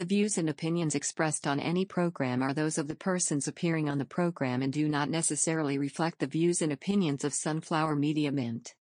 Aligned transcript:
The 0.00 0.06
views 0.06 0.38
and 0.38 0.48
opinions 0.48 0.94
expressed 0.94 1.46
on 1.46 1.60
any 1.60 1.84
program 1.84 2.42
are 2.42 2.54
those 2.54 2.78
of 2.78 2.88
the 2.88 2.94
persons 2.94 3.46
appearing 3.46 3.90
on 3.90 3.98
the 3.98 4.06
program 4.06 4.62
and 4.62 4.72
do 4.72 4.88
not 4.88 5.10
necessarily 5.10 5.76
reflect 5.76 6.20
the 6.20 6.26
views 6.26 6.62
and 6.62 6.72
opinions 6.72 7.22
of 7.22 7.34
Sunflower 7.34 7.96
Media 7.96 8.32
Mint. 8.32 8.74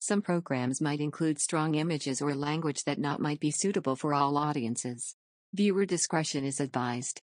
Some 0.00 0.20
programs 0.20 0.80
might 0.80 0.98
include 0.98 1.38
strong 1.38 1.76
images 1.76 2.20
or 2.20 2.34
language 2.34 2.82
that 2.86 2.98
not 2.98 3.20
might 3.20 3.38
be 3.38 3.52
suitable 3.52 3.94
for 3.94 4.12
all 4.12 4.36
audiences. 4.36 5.14
Viewer 5.54 5.86
discretion 5.86 6.44
is 6.44 6.58
advised. 6.58 7.20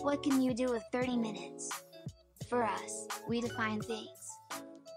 What 0.00 0.22
can 0.22 0.40
you 0.40 0.54
do 0.54 0.66
with 0.70 0.84
30 0.92 1.16
minutes? 1.16 1.72
For 2.48 2.62
us, 2.62 3.08
we 3.28 3.40
define 3.40 3.80
things. 3.80 4.30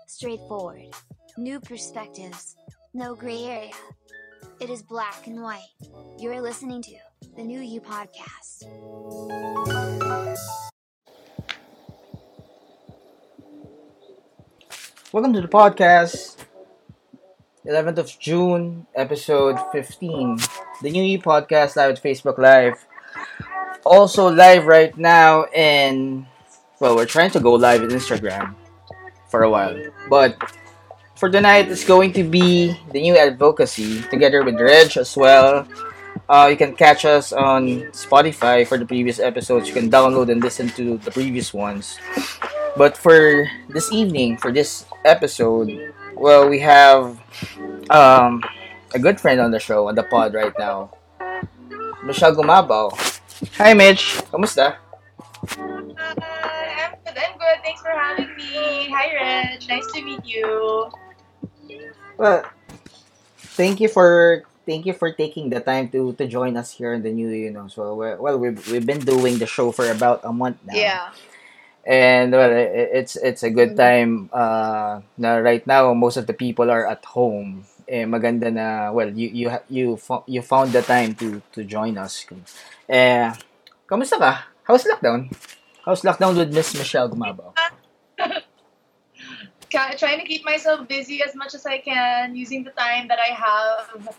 Straightforward. 0.05 0.93
New 1.39 1.59
perspectives. 1.59 2.55
No 2.93 3.15
gray 3.15 3.43
area. 3.45 3.71
It 4.59 4.71
is 4.71 4.81
black 4.81 5.27
and 5.27 5.43
white. 5.43 5.69
You're 6.17 6.41
listening 6.41 6.81
to 6.81 6.95
the 7.35 7.43
New 7.43 7.59
You 7.59 7.79
Podcast. 7.79 8.63
Welcome 15.11 15.33
to 15.33 15.41
the 15.41 15.47
podcast. 15.47 16.37
11th 17.67 17.97
of 17.99 18.19
June, 18.19 18.87
episode 18.95 19.59
15. 19.71 20.39
The 20.81 20.89
New 20.89 21.03
You 21.03 21.19
Podcast 21.19 21.75
live 21.75 21.91
at 21.91 22.01
Facebook 22.01 22.39
Live. 22.39 22.83
Also 23.85 24.29
live 24.29 24.65
right 24.65 24.97
now 24.97 25.43
and 25.55 26.25
well, 26.79 26.95
we're 26.95 27.05
trying 27.05 27.31
to 27.31 27.39
go 27.39 27.53
live 27.53 27.83
at 27.83 27.89
Instagram 27.89 28.55
for 29.29 29.43
a 29.43 29.49
while. 29.49 29.77
But 30.09 30.35
for 31.17 31.29
tonight, 31.29 31.69
it's 31.69 31.83
going 31.83 32.13
to 32.13 32.23
be 32.23 32.77
the 32.93 33.01
new 33.01 33.17
advocacy 33.17 34.01
together 34.13 34.43
with 34.45 34.61
Reg 34.61 34.95
as 34.97 35.17
well. 35.17 35.67
Uh, 36.29 36.47
you 36.49 36.57
can 36.57 36.75
catch 36.75 37.05
us 37.05 37.33
on 37.33 37.89
Spotify 37.91 38.67
for 38.67 38.77
the 38.77 38.85
previous 38.85 39.19
episodes. 39.19 39.67
You 39.67 39.73
can 39.73 39.89
download 39.89 40.31
and 40.31 40.41
listen 40.41 40.69
to 40.77 40.97
the 40.99 41.11
previous 41.11 41.53
ones. 41.53 41.97
But 42.77 42.97
for 42.97 43.49
this 43.69 43.91
evening, 43.91 44.37
for 44.37 44.51
this 44.51 44.85
episode, 45.05 45.93
well, 46.13 46.47
we 46.49 46.59
have 46.59 47.17
um, 47.89 48.43
a 48.93 48.99
good 48.99 49.19
friend 49.19 49.41
on 49.41 49.51
the 49.51 49.59
show, 49.59 49.87
on 49.87 49.95
the 49.95 50.03
pod 50.03 50.33
right 50.33 50.53
now. 50.59 50.93
Michele 52.03 52.35
Gumabao. 52.35 52.93
Hi, 53.57 53.73
Mitch. 53.73 54.21
Kamusta? 54.29 54.77
I'm 55.57 55.87
good. 55.87 55.97
I'm 55.97 57.37
good. 57.37 57.57
Thanks 57.63 57.81
for 57.81 57.89
having 57.89 58.35
me. 58.35 58.89
Hi, 58.93 59.13
Reg. 59.13 59.67
Nice 59.67 59.85
to 59.93 60.01
meet 60.03 60.25
you. 60.25 60.91
Well, 62.17 62.43
thank 63.57 63.79
you 63.79 63.87
for 63.89 64.43
thank 64.65 64.85
you 64.85 64.93
for 64.93 65.11
taking 65.13 65.49
the 65.49 65.61
time 65.61 65.89
to 65.95 66.13
to 66.17 66.27
join 66.27 66.57
us 66.57 66.71
here 66.75 66.93
in 66.93 67.01
the 67.03 67.11
new 67.11 67.29
you 67.29 67.51
know 67.51 67.67
so 67.67 67.93
well 67.95 68.17
well, 68.19 68.37
we've, 68.37 68.59
we've 68.71 68.85
been 68.85 68.99
doing 68.99 69.37
the 69.37 69.47
show 69.47 69.71
for 69.71 69.89
about 69.89 70.21
a 70.23 70.33
month 70.33 70.57
now. 70.65 70.75
Yeah. 70.75 71.07
and 71.87 72.31
well 72.33 72.51
i- 72.51 72.91
it's 72.99 73.15
it's 73.15 73.43
a 73.43 73.49
good 73.49 73.77
time 73.79 74.29
uh 74.33 74.99
na 75.17 75.39
right 75.39 75.63
now 75.67 75.93
most 75.93 76.17
of 76.17 76.27
the 76.27 76.33
people 76.35 76.69
are 76.71 76.85
at 76.87 77.03
home. 77.05 77.63
Eh 77.87 78.03
maganda 78.03 78.51
na 78.51 78.91
well 78.91 79.07
you 79.07 79.29
you 79.31 79.47
you 79.71 79.85
fo- 79.95 80.25
you 80.27 80.41
found 80.43 80.73
the 80.75 80.83
time 80.83 81.15
to 81.15 81.39
to 81.55 81.63
join 81.63 81.95
us. 81.97 82.27
Eh 82.91 83.31
kamusta 83.87 84.19
ka? 84.19 84.51
How's 84.67 84.83
lockdown? 84.83 85.31
How's 85.87 86.03
lockdown 86.03 86.35
with 86.35 86.51
Miss 86.51 86.75
Michele 86.75 87.07
Gumabao 87.07 87.55
Trying 89.69 90.19
to 90.19 90.25
keep 90.25 90.45
myself 90.45 90.87
busy 90.87 91.21
as 91.23 91.35
much 91.35 91.53
as 91.53 91.65
I 91.65 91.79
can, 91.79 92.35
using 92.35 92.63
the 92.63 92.71
time 92.71 93.07
that 93.09 93.19
I 93.19 93.33
have 93.33 94.15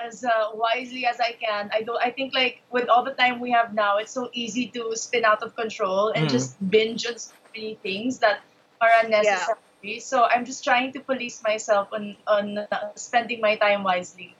as 0.00 0.24
uh, 0.24 0.50
wisely 0.54 1.06
as 1.06 1.20
I 1.20 1.32
can. 1.32 1.70
I 1.72 1.82
don't. 1.82 2.00
I 2.02 2.10
think 2.10 2.34
like 2.34 2.62
with 2.70 2.88
all 2.88 3.04
the 3.04 3.12
time 3.14 3.40
we 3.40 3.50
have 3.52 3.74
now, 3.74 3.98
it's 3.98 4.12
so 4.12 4.30
easy 4.32 4.68
to 4.68 4.94
spin 4.96 5.24
out 5.24 5.42
of 5.42 5.54
control 5.56 6.10
and 6.10 6.28
Mhm. 6.28 6.30
just 6.30 6.56
binge 6.70 7.06
on 7.06 7.18
so 7.18 7.32
many 7.54 7.74
things 7.82 8.18
that 8.20 8.40
are 8.80 8.90
unnecessary. 9.02 10.00
So 10.00 10.24
I'm 10.24 10.44
just 10.44 10.64
trying 10.64 10.92
to 10.92 11.00
police 11.00 11.42
myself 11.42 11.88
on 11.92 12.16
on 12.26 12.58
uh, 12.58 12.92
spending 12.96 13.40
my 13.40 13.56
time 13.56 13.82
wisely. 13.84 14.36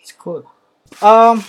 It's 0.00 0.12
cool. 0.12 0.44
Um, 1.02 1.44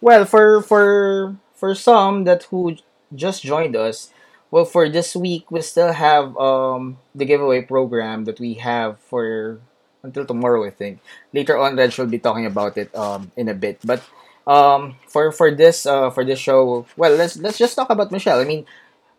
well, 0.00 0.24
for 0.24 0.62
for 0.62 1.36
for 1.54 1.74
some 1.74 2.24
that 2.24 2.44
who 2.44 2.76
just 3.14 3.42
joined 3.42 3.76
us, 3.76 4.10
well, 4.50 4.64
for 4.64 4.88
this 4.88 5.14
week 5.16 5.50
we 5.50 5.60
still 5.62 5.92
have 5.92 6.36
um 6.36 6.98
the 7.14 7.24
giveaway 7.24 7.62
program 7.62 8.24
that 8.24 8.40
we 8.40 8.54
have 8.54 8.98
for 9.00 9.60
until 10.02 10.24
tomorrow, 10.24 10.64
I 10.64 10.70
think. 10.70 11.00
Later 11.32 11.58
on, 11.58 11.76
Reg 11.76 11.96
will 11.98 12.06
be 12.06 12.18
talking 12.18 12.46
about 12.46 12.76
it 12.76 12.94
um 12.94 13.32
in 13.36 13.48
a 13.48 13.54
bit. 13.54 13.80
But 13.84 14.02
um 14.46 14.96
for 15.08 15.32
for 15.32 15.50
this 15.50 15.86
uh 15.86 16.10
for 16.10 16.24
this 16.24 16.38
show, 16.38 16.86
well, 16.96 17.14
let's 17.16 17.36
let's 17.36 17.58
just 17.58 17.74
talk 17.74 17.90
about 17.90 18.12
Michele. 18.12 18.40
I 18.40 18.44
mean, 18.44 18.66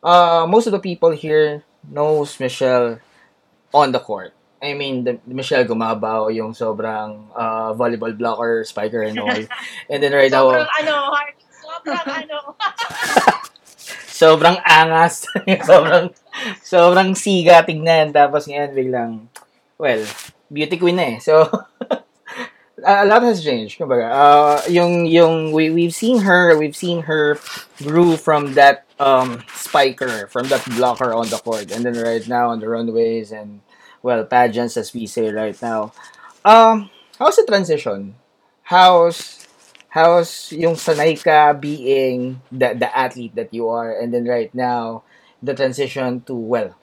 uh, 0.04 0.46
most 0.48 0.68
of 0.68 0.72
the 0.72 0.80
people 0.80 1.12
here 1.12 1.64
knows 1.90 2.40
Michele 2.40 3.00
on 3.74 3.92
the 3.92 4.00
court. 4.00 4.34
I 4.62 4.74
mean, 4.74 5.04
the, 5.04 5.20
Michele 5.28 5.66
Gumabao, 5.66 6.34
yung 6.34 6.54
sobrang 6.54 7.30
uh, 7.36 7.74
volleyball 7.78 8.18
blocker, 8.18 8.64
spiker 8.64 9.04
and 9.04 9.20
all. 9.20 9.30
And 9.90 10.02
then 10.02 10.14
right 10.14 10.32
now, 10.32 10.50
Sobrang 10.50 10.72
ano. 10.82 10.96
Sobrang 11.62 12.08
ano. 12.10 12.38
sobrang 14.18 14.58
angas. 14.66 15.30
sobrang, 15.70 16.10
sobrang 16.66 17.14
siga 17.14 17.62
tignan. 17.62 18.10
Tapos 18.10 18.50
ngayon 18.50 18.74
biglang, 18.74 19.12
well, 19.78 20.02
beauty 20.50 20.82
queen 20.82 20.98
na 20.98 21.06
eh. 21.14 21.18
So, 21.22 21.46
a 22.84 23.06
lot 23.06 23.22
has 23.22 23.46
changed. 23.46 23.78
Kumbaga, 23.78 24.10
uh, 24.10 24.58
yung, 24.70 25.06
yung, 25.06 25.54
we, 25.54 25.70
we've 25.70 25.94
seen 25.94 26.26
her, 26.26 26.58
we've 26.58 26.76
seen 26.76 27.06
her 27.06 27.38
grew 27.86 28.18
from 28.18 28.58
that 28.58 28.90
um, 29.00 29.46
spiker, 29.54 30.26
from 30.28 30.50
that 30.50 30.66
blocker 30.74 31.14
on 31.14 31.30
the 31.30 31.38
court. 31.38 31.70
And 31.72 31.86
then 31.86 31.94
right 32.02 32.26
now 32.28 32.50
on 32.50 32.60
the 32.60 32.68
runways 32.68 33.32
and, 33.32 33.62
well, 34.02 34.26
pageants 34.26 34.78
as 34.78 34.94
we 34.94 35.06
say 35.06 35.30
right 35.30 35.60
now. 35.62 35.94
Um, 36.44 36.90
how's 37.20 37.36
the 37.36 37.46
transition? 37.46 38.16
How's 38.64 39.47
how's 39.98 40.54
yung 40.54 40.78
sanay 40.78 41.18
ka 41.18 41.58
being 41.58 42.38
the 42.54 42.78
the 42.78 42.86
athlete 42.94 43.34
that 43.34 43.50
you 43.50 43.66
are 43.66 43.90
and 43.98 44.14
then 44.14 44.30
right 44.30 44.54
now 44.54 45.02
the 45.42 45.58
transition 45.58 46.22
to 46.22 46.38
well 46.38 46.78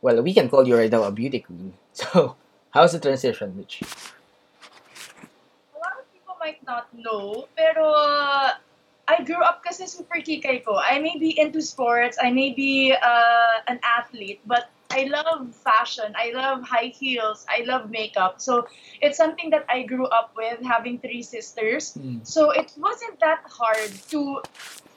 well 0.00 0.24
we 0.24 0.32
can 0.32 0.48
call 0.48 0.64
you 0.64 0.72
right 0.72 0.88
now 0.88 1.04
a 1.04 1.12
beauty 1.12 1.44
queen 1.44 1.76
so 1.92 2.40
how's 2.72 2.96
the 2.96 3.02
transition 3.04 3.52
Mitch 3.52 3.84
a 3.84 5.76
lot 5.76 6.00
of 6.00 6.08
people 6.08 6.32
might 6.40 6.64
not 6.64 6.88
know, 6.96 7.44
pero 7.52 7.84
uh, 7.92 8.56
I 9.04 9.20
grew 9.24 9.40
up 9.40 9.60
kasi 9.64 9.84
super 9.84 10.20
kikay 10.20 10.64
ko. 10.64 10.76
I 10.76 11.00
may 11.00 11.16
be 11.16 11.36
into 11.36 11.60
sports, 11.60 12.16
I 12.20 12.32
may 12.32 12.52
be 12.52 12.92
uh, 12.92 13.56
an 13.68 13.80
athlete, 13.84 14.40
but 14.48 14.72
I 14.94 15.04
love 15.10 15.54
fashion, 15.54 16.14
I 16.14 16.30
love 16.32 16.62
high 16.62 16.92
heels, 16.94 17.44
I 17.48 17.64
love 17.64 17.90
makeup. 17.90 18.40
So 18.40 18.68
it's 19.02 19.16
something 19.16 19.50
that 19.50 19.66
I 19.68 19.82
grew 19.82 20.06
up 20.06 20.32
with, 20.36 20.62
having 20.62 21.00
three 21.00 21.22
sisters. 21.22 21.94
Mm. 21.98 22.24
So 22.24 22.50
it 22.50 22.72
wasn't 22.76 23.18
that 23.18 23.42
hard 23.46 23.90
to 24.10 24.42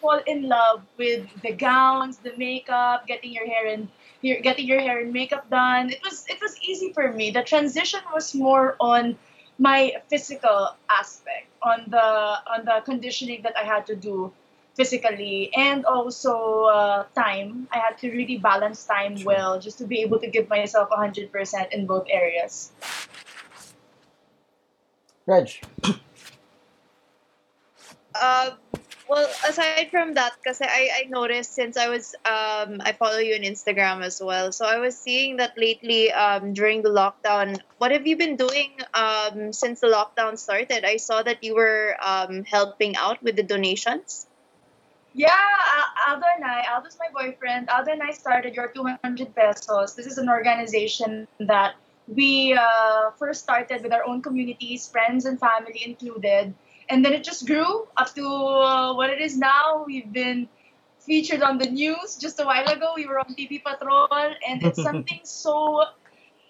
fall 0.01 0.21
in 0.27 0.43
love 0.43 0.83
with 0.97 1.25
the 1.41 1.53
gowns, 1.53 2.17
the 2.17 2.33
makeup, 2.37 3.07
getting 3.07 3.33
your 3.33 3.47
hair 3.47 3.65
and 3.67 3.87
your, 4.21 4.39
getting 4.41 4.67
your 4.67 4.81
hair 4.81 4.99
and 4.99 5.11
makeup 5.11 5.49
done. 5.49 5.89
It 5.89 6.01
was 6.03 6.25
it 6.29 6.39
was 6.41 6.53
easy 6.61 6.93
for 6.93 7.11
me. 7.11 7.31
The 7.31 7.43
transition 7.43 8.01
was 8.13 8.35
more 8.35 8.75
on 8.79 9.17
my 9.57 9.93
physical 10.09 10.77
aspect, 10.89 11.49
on 11.63 11.85
the 11.87 12.07
on 12.53 12.65
the 12.65 12.81
conditioning 12.85 13.41
that 13.43 13.57
I 13.57 13.65
had 13.65 13.87
to 13.87 13.95
do 13.95 14.31
physically 14.77 15.49
and 15.57 15.83
also 15.85 16.69
uh, 16.69 17.03
time. 17.17 17.67
I 17.73 17.79
had 17.79 17.97
to 18.05 18.11
really 18.13 18.37
balance 18.37 18.85
time 18.85 19.17
Sure. 19.17 19.25
well 19.25 19.59
just 19.59 19.79
to 19.79 19.85
be 19.89 20.05
able 20.05 20.19
to 20.19 20.29
give 20.29 20.47
myself 20.47 20.89
100% 20.93 21.33
in 21.73 21.87
both 21.87 22.05
areas. 22.09 22.71
Reg 25.25 25.49
Uh, 28.19 28.49
well, 29.07 29.29
aside 29.47 29.89
from 29.91 30.15
that, 30.15 30.33
because 30.41 30.59
I, 30.59 30.89
I 30.89 31.05
noticed 31.07 31.53
since 31.53 31.77
I 31.77 31.87
was 31.87 32.15
um 32.25 32.81
I 32.81 32.91
follow 32.97 33.19
you 33.19 33.35
on 33.35 33.41
Instagram 33.41 34.01
as 34.01 34.19
well, 34.19 34.51
so 34.51 34.65
I 34.65 34.79
was 34.79 34.97
seeing 34.97 35.37
that 35.37 35.55
lately 35.55 36.11
um 36.11 36.53
during 36.53 36.81
the 36.81 36.89
lockdown. 36.89 37.61
What 37.77 37.91
have 37.91 38.07
you 38.07 38.17
been 38.17 38.35
doing 38.35 38.73
um 38.93 39.53
since 39.53 39.79
the 39.79 39.87
lockdown 39.87 40.37
started? 40.37 40.83
I 40.83 40.97
saw 40.97 41.21
that 41.21 41.43
you 41.43 41.55
were 41.55 41.95
um 42.01 42.43
helping 42.43 42.97
out 42.97 43.21
with 43.21 43.35
the 43.37 43.43
donations. 43.43 44.25
Yeah, 45.17 45.33
Al- 45.33 46.13
Aldo 46.13 46.27
and 46.35 46.45
I, 46.45 46.63
Aldo's 46.71 46.95
my 46.99 47.09
boyfriend. 47.11 47.69
Aldo 47.69 47.91
and 47.91 48.03
I 48.03 48.11
started 48.11 48.53
Your 48.53 48.67
200 48.67 49.33
Pesos. 49.33 49.95
This 49.95 50.05
is 50.05 50.19
an 50.19 50.29
organization 50.29 51.27
that 51.39 51.73
we 52.07 52.53
uh, 52.53 53.09
first 53.17 53.41
started 53.41 53.81
with 53.81 53.91
our 53.93 54.05
own 54.05 54.21
communities, 54.21 54.87
friends 54.87 55.25
and 55.25 55.39
family 55.39 55.81
included. 55.83 56.53
And 56.87 57.03
then 57.03 57.13
it 57.13 57.23
just 57.23 57.47
grew 57.47 57.87
up 57.97 58.13
to 58.13 58.27
uh, 58.27 58.93
what 58.93 59.09
it 59.09 59.19
is 59.19 59.35
now. 59.35 59.83
We've 59.87 60.13
been 60.13 60.47
featured 60.99 61.41
on 61.41 61.57
the 61.57 61.65
news 61.65 62.17
just 62.17 62.39
a 62.39 62.45
while 62.45 62.69
ago. 62.69 62.93
We 62.95 63.07
were 63.07 63.17
on 63.17 63.33
TV 63.33 63.63
Patrol, 63.63 64.07
and 64.47 64.61
it's 64.61 64.83
something 64.89 65.21
so 65.23 65.83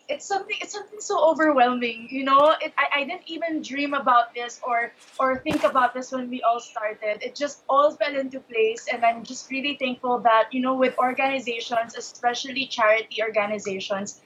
it's 0.09 0.25
something 0.25 0.55
it's 0.61 0.71
something 0.73 0.99
so 1.01 1.19
overwhelming 1.29 2.07
you 2.09 2.23
know 2.23 2.55
it, 2.61 2.73
I, 2.77 3.01
I 3.01 3.03
didn't 3.03 3.23
even 3.27 3.61
dream 3.61 3.93
about 3.93 4.33
this 4.33 4.59
or 4.65 4.93
or 5.19 5.39
think 5.39 5.63
about 5.63 5.93
this 5.93 6.11
when 6.11 6.29
we 6.29 6.41
all 6.43 6.59
started 6.59 7.21
it 7.21 7.35
just 7.35 7.63
all 7.69 7.91
fell 7.91 8.15
into 8.15 8.39
place 8.39 8.87
and 8.91 9.03
i'm 9.03 9.23
just 9.23 9.49
really 9.51 9.75
thankful 9.79 10.19
that 10.19 10.47
you 10.51 10.61
know 10.61 10.75
with 10.75 10.97
organizations 10.97 11.95
especially 11.95 12.67
charity 12.67 13.21
organizations 13.21 14.21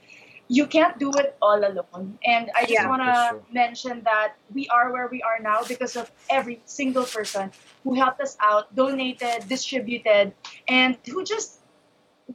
you 0.47 0.67
can't 0.67 0.99
do 0.99 1.09
it 1.17 1.35
all 1.41 1.63
alone 1.65 2.17
and 2.25 2.51
i 2.55 2.61
just 2.65 2.73
Yeah. 2.73 2.87
want 2.87 3.01
to 3.01 3.13
true. 3.29 3.43
mention 3.51 4.01
that 4.03 4.35
we 4.53 4.67
are 4.67 4.91
where 4.91 5.07
we 5.07 5.21
are 5.23 5.39
now 5.41 5.63
because 5.67 5.95
of 5.95 6.11
every 6.29 6.61
single 6.65 7.05
person 7.05 7.51
who 7.83 7.95
helped 7.95 8.21
us 8.21 8.37
out 8.41 8.73
donated 8.75 9.47
distributed 9.47 10.33
and 10.67 10.97
who 11.09 11.23
just 11.23 11.60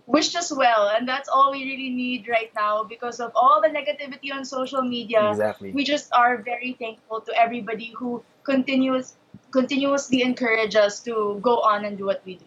wished 0.06 0.36
us 0.36 0.52
well 0.52 0.92
and 0.94 1.08
that's 1.08 1.28
all 1.28 1.52
we 1.52 1.64
really 1.64 1.90
need 1.90 2.28
right 2.28 2.52
now 2.54 2.84
because 2.84 3.20
of 3.20 3.32
all 3.34 3.60
the 3.62 3.68
negativity 3.68 4.32
on 4.32 4.44
social 4.44 4.82
media 4.82 5.30
Exactly. 5.30 5.72
we 5.72 5.84
just 5.84 6.12
are 6.12 6.38
very 6.38 6.76
thankful 6.78 7.20
to 7.20 7.32
everybody 7.34 7.92
who 7.96 8.22
continuous 8.44 9.16
continuously 9.50 10.22
encourage 10.22 10.76
us 10.76 11.00
to 11.00 11.38
go 11.40 11.60
on 11.60 11.84
and 11.84 11.98
do 11.98 12.06
what 12.06 12.22
we 12.24 12.36
do 12.36 12.46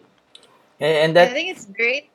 And, 0.80 1.12
and 1.12 1.18
I 1.18 1.28
think 1.28 1.52
it's 1.52 1.66
great 1.66 2.08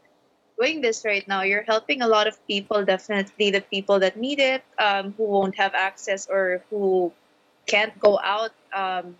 doing 0.59 0.81
this 0.81 1.05
right 1.05 1.27
now. 1.27 1.43
You're 1.43 1.63
helping 1.63 2.01
a 2.01 2.07
lot 2.07 2.27
of 2.27 2.35
people, 2.47 2.83
definitely 2.83 3.51
the 3.51 3.61
people 3.61 3.99
that 3.99 4.17
need 4.17 4.39
it, 4.39 4.63
um, 4.79 5.13
who 5.17 5.23
won't 5.23 5.55
have 5.55 5.73
access 5.75 6.27
or 6.27 6.63
who 6.69 7.11
can't 7.67 7.97
go 7.99 8.19
out 8.23 8.51
um, 8.73 9.15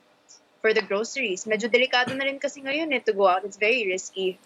for 0.62 0.74
the 0.74 0.82
groceries. 0.82 1.46
Medyo 1.46 1.70
delikado 1.70 2.16
na 2.18 2.26
rin 2.26 2.40
kasi 2.40 2.62
ngayon 2.62 2.94
eh, 2.94 3.00
to 3.06 3.14
go 3.14 3.28
out. 3.28 3.46
It's 3.46 3.58
very 3.58 3.86
risky. 3.88 4.40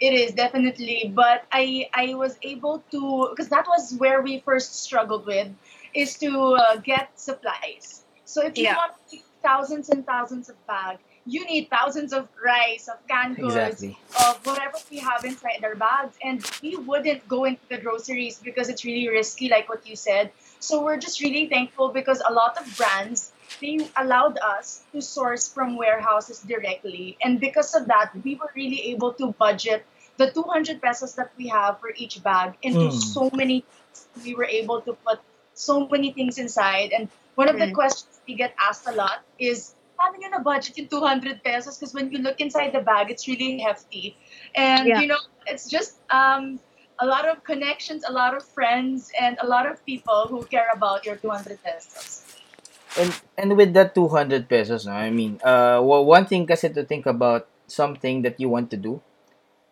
It 0.00 0.14
is 0.14 0.32
definitely, 0.32 1.12
but 1.14 1.44
I 1.50 1.88
I 1.92 2.14
was 2.14 2.38
able 2.42 2.82
to 2.92 3.28
because 3.30 3.48
that 3.48 3.66
was 3.66 3.94
where 3.98 4.22
we 4.22 4.40
first 4.40 4.82
struggled 4.84 5.26
with, 5.26 5.48
is 5.92 6.16
to 6.18 6.54
uh, 6.54 6.76
get 6.76 7.18
supplies. 7.18 8.04
So 8.24 8.44
if 8.46 8.56
you 8.56 8.64
Yeah. 8.64 8.76
want 8.76 8.92
thousands 9.42 9.88
and 9.88 10.06
thousands 10.06 10.48
of 10.48 10.56
bags, 10.66 11.02
you 11.26 11.44
need 11.46 11.68
thousands 11.70 12.12
of 12.12 12.28
rice, 12.44 12.86
of 12.88 12.98
canned 13.08 13.36
goods, 13.36 13.82
exactly. 13.82 13.98
of 14.26 14.44
whatever 14.46 14.78
we 14.90 14.98
have 14.98 15.24
inside 15.24 15.64
our 15.64 15.74
bags, 15.74 16.16
and 16.22 16.46
we 16.62 16.76
wouldn't 16.76 17.26
go 17.26 17.44
into 17.44 17.66
the 17.68 17.78
groceries 17.78 18.38
because 18.38 18.68
it's 18.68 18.84
really 18.84 19.08
risky, 19.08 19.48
like 19.48 19.68
what 19.68 19.86
you 19.86 19.96
said. 19.96 20.30
So 20.60 20.82
we're 20.84 20.98
just 20.98 21.20
really 21.20 21.46
thankful 21.48 21.88
because 21.88 22.22
a 22.28 22.32
lot 22.32 22.56
of 22.58 22.76
brands 22.76 23.32
they 23.60 23.90
allowed 23.96 24.38
us 24.38 24.84
to 24.92 25.02
source 25.02 25.48
from 25.48 25.76
warehouses 25.76 26.40
directly. 26.40 27.16
And 27.22 27.40
because 27.40 27.74
of 27.74 27.86
that, 27.86 28.12
we 28.24 28.36
were 28.36 28.50
really 28.54 28.90
able 28.94 29.12
to 29.14 29.32
budget 29.38 29.86
the 30.16 30.30
200 30.32 30.82
pesos 30.82 31.14
that 31.14 31.30
we 31.38 31.48
have 31.48 31.78
for 31.80 31.90
each 31.96 32.22
bag 32.22 32.58
into 32.62 32.90
Mm. 32.90 32.92
so 32.92 33.30
many 33.34 33.62
things. 33.62 34.08
We 34.22 34.34
were 34.34 34.46
able 34.46 34.82
to 34.82 34.94
put 35.06 35.18
so 35.54 35.86
many 35.88 36.12
things 36.12 36.38
inside. 36.38 36.90
And 36.94 37.08
one 37.34 37.48
of 37.48 37.58
the 37.58 37.70
Mm. 37.70 37.74
questions 37.74 38.20
we 38.26 38.34
get 38.34 38.54
asked 38.58 38.86
a 38.86 38.94
lot 38.94 39.22
is, 39.38 39.74
paano 39.98 40.18
nyo 40.22 40.30
na 40.30 40.42
budget 40.42 40.78
yung 40.78 40.86
200 40.86 41.42
pesos? 41.42 41.78
Because 41.78 41.94
when 41.94 42.10
you 42.14 42.22
look 42.22 42.38
inside 42.38 42.70
the 42.70 42.82
bag, 42.82 43.10
it's 43.10 43.26
really 43.26 43.58
hefty. 43.58 44.14
And, 44.54 44.86
Yeah. 44.86 45.02
you 45.02 45.06
know, 45.10 45.18
it's 45.50 45.66
just 45.66 45.98
um, 46.10 46.62
a 46.98 47.06
lot 47.06 47.26
of 47.26 47.42
connections, 47.42 48.06
a 48.06 48.12
lot 48.12 48.34
of 48.34 48.46
friends, 48.54 49.10
and 49.18 49.38
a 49.42 49.46
lot 49.46 49.66
of 49.66 49.82
people 49.86 50.26
who 50.30 50.46
care 50.46 50.70
about 50.74 51.06
your 51.06 51.18
200 51.18 51.58
pesos. 51.62 52.27
And 52.96 53.10
and 53.36 53.50
with 53.58 53.74
that 53.76 53.92
200 53.92 54.48
pesos, 54.48 54.88
no, 54.88 54.96
I 54.96 55.10
mean, 55.12 55.36
uh, 55.44 55.82
well, 55.84 56.06
one 56.08 56.24
thing 56.24 56.48
kasi 56.48 56.72
to 56.72 56.82
think 56.86 57.04
about 57.04 57.44
something 57.68 58.22
that 58.24 58.40
you 58.40 58.48
want 58.48 58.72
to 58.72 58.78
do, 58.80 59.04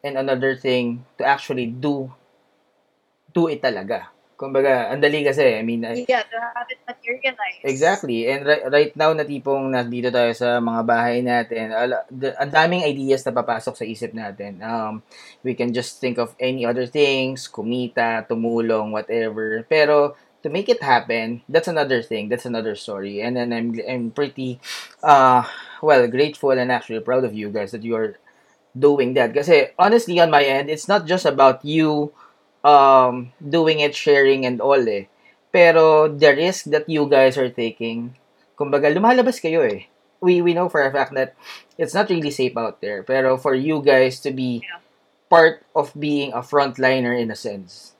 and 0.04 0.20
another 0.20 0.52
thing 0.54 1.06
to 1.16 1.24
actually 1.24 1.66
do, 1.66 2.12
do 3.32 3.48
it 3.48 3.64
talaga. 3.64 4.12
Kumbaga, 4.36 4.92
ang 4.92 5.00
dali 5.00 5.24
kasi, 5.24 5.56
I 5.56 5.64
mean, 5.64 5.80
I- 5.80 6.04
Yeah, 6.04 6.20
to 6.20 6.36
have 6.36 6.68
it 6.68 6.76
materialize. 6.84 7.56
Exactly. 7.64 8.28
And 8.28 8.44
right, 8.44 8.64
right 8.68 8.92
now 8.92 9.16
na 9.16 9.24
tipong 9.24 9.72
nandito 9.72 10.12
tayo 10.12 10.28
sa 10.36 10.60
mga 10.60 10.82
bahay 10.84 11.24
natin, 11.24 11.72
ala- 11.72 12.04
the- 12.12 12.36
ang 12.36 12.52
daming 12.52 12.84
ideas 12.84 13.24
na 13.24 13.32
papasok 13.32 13.80
sa 13.80 13.88
isip 13.88 14.12
natin. 14.12 14.60
Um, 14.60 15.00
we 15.40 15.56
can 15.56 15.72
just 15.72 16.04
think 16.04 16.20
of 16.20 16.36
any 16.36 16.68
other 16.68 16.84
things, 16.84 17.48
kumita, 17.48 18.28
tumulong, 18.28 18.92
whatever. 18.92 19.64
Pero 19.72 20.12
to 20.46 20.50
make 20.50 20.70
it 20.70 20.82
happen, 20.82 21.42
that's 21.50 21.66
another 21.66 22.02
thing. 22.02 22.30
That's 22.30 22.46
another 22.46 22.78
story. 22.78 23.18
And 23.20 23.34
then 23.36 23.50
I'm 23.52 23.74
I'm 23.82 24.06
pretty 24.14 24.62
uh 25.02 25.42
well, 25.82 26.06
grateful 26.06 26.54
and 26.54 26.70
actually 26.70 27.02
proud 27.02 27.26
of 27.26 27.34
you 27.34 27.50
guys 27.50 27.74
that 27.74 27.82
you 27.82 27.98
are 27.98 28.14
doing 28.78 29.14
that. 29.14 29.32
Because 29.32 29.50
honestly 29.78 30.20
on 30.20 30.30
my 30.30 30.44
end, 30.44 30.70
it's 30.70 30.88
not 30.88 31.06
just 31.06 31.26
about 31.26 31.64
you 31.64 32.12
um 32.64 33.32
doing 33.42 33.80
it, 33.80 33.94
sharing 33.94 34.46
and 34.46 34.60
all 34.62 34.80
eh. 34.88 35.10
Pero 35.52 36.08
the 36.08 36.30
risk 36.36 36.70
that 36.70 36.88
you 36.88 37.08
guys 37.08 37.38
are 37.38 37.50
taking, 37.50 38.14
kumbaga, 38.58 38.92
lumalabas 38.92 39.40
kayo 39.40 39.64
eh. 39.64 39.88
We, 40.20 40.40
we 40.42 40.54
know 40.54 40.68
for 40.68 40.82
a 40.82 40.92
fact 40.92 41.14
that 41.14 41.34
it's 41.78 41.94
not 41.94 42.08
really 42.10 42.30
safe 42.32 42.56
out 42.56 42.80
there. 42.80 43.02
Pero 43.02 43.36
for 43.36 43.54
you 43.54 43.82
guys 43.82 44.20
to 44.22 44.30
be 44.32 44.62
Yeah. 44.64 44.80
part 45.28 45.66
of 45.74 45.90
being 45.98 46.32
a 46.32 46.42
frontliner 46.44 47.12
in 47.18 47.30
a 47.30 47.36
sense, 47.38 47.96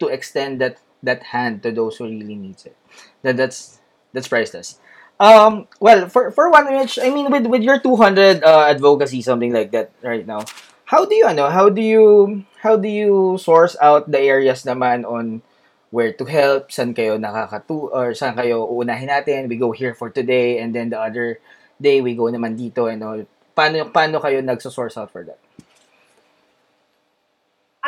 to 0.00 0.08
extend 0.08 0.60
that 0.60 0.78
that 1.02 1.34
hand 1.34 1.62
to 1.62 1.72
those 1.72 1.96
who 1.96 2.04
really 2.04 2.34
needs 2.34 2.66
it, 2.66 2.76
that 3.22 3.36
that's 3.36 3.78
that's 4.12 4.28
priceless. 4.28 4.78
Um, 5.18 5.66
well, 5.80 6.08
for 6.08 6.30
for 6.30 6.50
one 6.50 6.70
which 6.78 6.98
I 6.98 7.10
mean, 7.10 7.30
with 7.30 7.46
with 7.46 7.62
your 7.62 7.80
200 7.80 8.44
uh, 8.44 8.70
advocacy, 8.70 9.22
something 9.22 9.52
like 9.52 9.72
that 9.72 9.90
right 10.02 10.26
now, 10.26 10.46
how 10.86 11.04
do 11.04 11.14
you 11.14 11.26
ano? 11.26 11.50
How 11.50 11.68
do 11.68 11.82
you 11.82 12.44
how 12.62 12.78
do 12.78 12.86
you 12.86 13.36
source 13.42 13.74
out 13.82 14.10
the 14.10 14.22
areas 14.22 14.62
naman 14.62 15.02
on 15.02 15.42
where 15.90 16.12
to 16.12 16.24
help, 16.28 16.68
saan 16.68 16.92
kayo 16.92 17.16
nakakatu 17.16 17.88
or 17.90 18.12
saan 18.12 18.36
kayo 18.36 18.68
uunahin 18.68 19.08
natin, 19.08 19.48
we 19.48 19.56
go 19.56 19.72
here 19.72 19.96
for 19.96 20.12
today 20.12 20.60
and 20.60 20.76
then 20.76 20.92
the 20.92 21.00
other 21.00 21.40
day 21.80 22.04
we 22.04 22.12
go 22.12 22.28
naman 22.28 22.54
dito 22.54 22.86
and 22.86 23.00
all. 23.00 23.20
Paano 23.56 23.88
paano 23.90 24.20
kayo 24.20 24.38
nagso-source 24.44 25.00
out 25.00 25.10
for 25.10 25.24
that? 25.24 25.40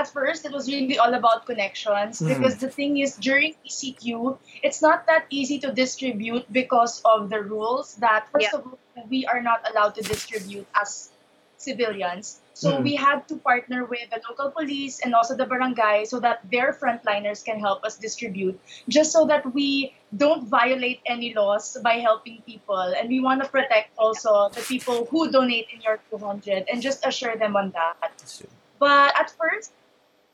At 0.00 0.08
first 0.08 0.46
it 0.48 0.52
was 0.56 0.66
really 0.72 0.96
all 0.98 1.14
about 1.20 1.44
connections 1.46 2.20
Mhm. 2.20 2.28
because 2.32 2.56
the 2.64 2.70
thing 2.78 2.98
is 3.04 3.16
during 3.28 3.54
ECQ 3.68 4.38
it's 4.62 4.80
not 4.88 5.06
that 5.12 5.24
easy 5.28 5.58
to 5.64 5.72
distribute 5.84 6.44
because 6.60 7.00
of 7.04 7.28
the 7.32 7.40
rules 7.54 7.94
that 8.06 8.28
first 8.32 8.48
Yeah. 8.48 8.58
of 8.58 8.66
all 8.66 8.78
we 9.14 9.24
are 9.32 9.40
not 9.40 9.60
allowed 9.70 9.94
to 9.98 10.02
distribute 10.12 10.66
as 10.82 11.10
civilians 11.60 12.40
so 12.60 12.68
Mhm. 12.72 12.82
we 12.88 12.92
had 13.00 13.20
to 13.30 13.36
partner 13.48 13.80
with 13.92 14.06
the 14.12 14.20
local 14.28 14.48
police 14.58 14.96
and 15.04 15.14
also 15.18 15.36
the 15.40 15.46
barangay 15.50 16.04
so 16.12 16.20
that 16.26 16.40
their 16.54 16.72
frontliners 16.80 17.44
can 17.48 17.60
help 17.66 17.84
us 17.88 17.96
distribute 18.06 18.56
just 18.96 19.12
so 19.16 19.24
that 19.32 19.44
we 19.58 19.68
don't 20.24 20.48
violate 20.54 21.00
any 21.14 21.32
laws 21.40 21.66
by 21.88 21.94
helping 22.08 22.40
people 22.52 22.96
and 23.00 23.12
we 23.14 23.20
want 23.28 23.42
to 23.44 23.48
protect 23.56 23.92
also 24.06 24.32
the 24.56 24.64
people 24.72 25.04
who 25.12 25.28
donate 25.36 25.68
in 25.76 25.84
your 25.88 25.98
200 26.10 26.64
and 26.72 26.80
just 26.88 27.04
assure 27.12 27.36
them 27.44 27.56
on 27.64 27.70
that 27.80 28.12
but 28.78 29.12
at 29.20 29.28
first, 29.36 29.72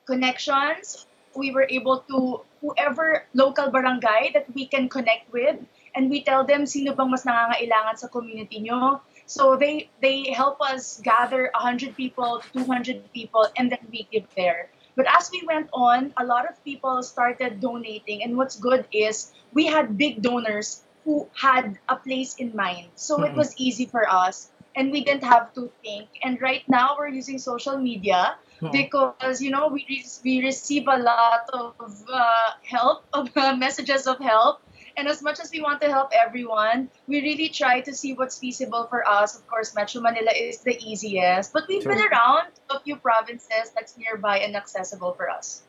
connections, 0.06 1.06
we 1.34 1.52
were 1.52 1.66
able 1.68 2.00
to, 2.08 2.40
whoever 2.62 3.26
local 3.34 3.70
barangay 3.70 4.32
that 4.32 4.46
we 4.54 4.66
can 4.66 4.88
connect 4.88 5.30
with, 5.32 5.56
and 5.94 6.10
we 6.10 6.22
tell 6.22 6.44
them 6.44 6.66
sino 6.66 6.94
bang 6.94 7.10
mas 7.10 7.24
nangangailangan 7.24 7.96
sa 7.98 8.08
community 8.08 8.60
nyo. 8.60 9.00
So 9.26 9.56
they 9.56 9.90
they 10.00 10.32
help 10.32 10.62
us 10.62 11.00
gather 11.02 11.50
100 11.52 11.96
people, 11.96 12.40
200 12.54 13.12
people, 13.12 13.44
and 13.58 13.70
then 13.70 13.84
we 13.90 14.08
give 14.10 14.24
there. 14.36 14.70
But 14.96 15.06
as 15.12 15.28
we 15.30 15.44
went 15.44 15.68
on, 15.76 16.14
a 16.16 16.24
lot 16.24 16.48
of 16.48 16.56
people 16.64 17.02
started 17.02 17.60
donating, 17.60 18.22
and 18.24 18.36
what's 18.36 18.56
good 18.56 18.88
is 18.92 19.32
we 19.52 19.66
had 19.68 19.98
big 20.00 20.22
donors 20.22 20.82
who 21.04 21.28
had 21.36 21.78
a 21.88 21.96
place 21.96 22.34
in 22.40 22.56
mind. 22.56 22.88
So 22.96 23.22
it 23.22 23.36
Mhm. 23.36 23.36
was 23.36 23.52
easy 23.60 23.84
for 23.86 24.08
us, 24.08 24.48
and 24.74 24.90
we 24.90 25.04
didn't 25.04 25.28
have 25.28 25.52
to 25.54 25.68
think. 25.84 26.08
And 26.24 26.40
right 26.40 26.64
now, 26.66 26.96
we're 26.96 27.12
using 27.12 27.38
social 27.38 27.76
media 27.76 28.40
Mhm. 28.60 28.72
because 28.72 29.40
you 29.40 29.50
know 29.50 29.68
we 29.68 29.84
re- 29.88 30.04
we 30.24 30.42
receive 30.42 30.86
a 30.88 30.96
lot 30.98 31.48
of 31.52 31.74
uh, 32.12 32.50
help 32.62 33.04
of 33.12 33.30
uh, 33.36 33.54
messages 33.56 34.06
of 34.06 34.18
help 34.20 34.60
and 34.96 35.08
as 35.08 35.22
much 35.22 35.38
as 35.40 35.50
we 35.52 35.60
want 35.60 35.80
to 35.80 35.88
help 35.88 36.10
everyone 36.12 36.88
we 37.06 37.20
really 37.22 37.48
try 37.48 37.80
to 37.80 37.92
see 37.94 38.12
what's 38.14 38.38
feasible 38.38 38.86
for 38.88 39.06
us 39.08 39.36
of 39.36 39.46
course 39.46 39.74
metro 39.74 40.00
manila 40.00 40.32
is 40.34 40.60
the 40.60 40.76
easiest 40.82 41.52
but 41.52 41.64
we've 41.68 41.86
been 41.86 42.00
around 42.12 42.48
a 42.70 42.80
few 42.80 42.96
provinces 42.96 43.70
that's 43.74 43.96
nearby 43.98 44.38
and 44.38 44.56
accessible 44.56 45.12
for 45.14 45.30
us 45.30 45.62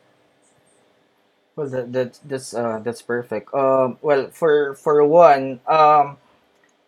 Well, 1.56 1.68
that, 1.68 1.92
that 1.92 2.18
that's 2.24 2.54
uh 2.54 2.78
that's 2.80 3.02
perfect. 3.02 3.52
Um, 3.54 3.98
well, 4.02 4.28
for 4.30 4.74
for 4.74 5.04
one, 5.04 5.60
um, 5.66 6.16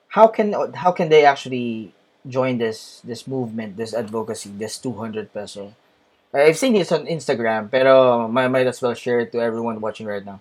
how 0.08 0.28
can 0.28 0.52
how 0.74 0.92
can 0.92 1.08
they 1.08 1.24
actually 1.24 1.92
join 2.28 2.58
this 2.58 3.00
this 3.04 3.26
movement, 3.26 3.76
this 3.76 3.94
advocacy, 3.94 4.50
this 4.50 4.78
two 4.78 4.94
hundred 4.94 5.32
peso? 5.32 5.74
Eh, 6.32 6.46
I've 6.46 6.58
seen 6.58 6.74
this 6.74 6.92
on 6.92 7.06
Instagram, 7.06 7.70
pero 7.70 8.26
I 8.30 8.48
might 8.48 8.66
as 8.66 8.80
well 8.80 8.94
share 8.94 9.20
it 9.20 9.32
to 9.32 9.40
everyone 9.40 9.80
watching 9.80 10.06
right 10.06 10.24
now. 10.24 10.40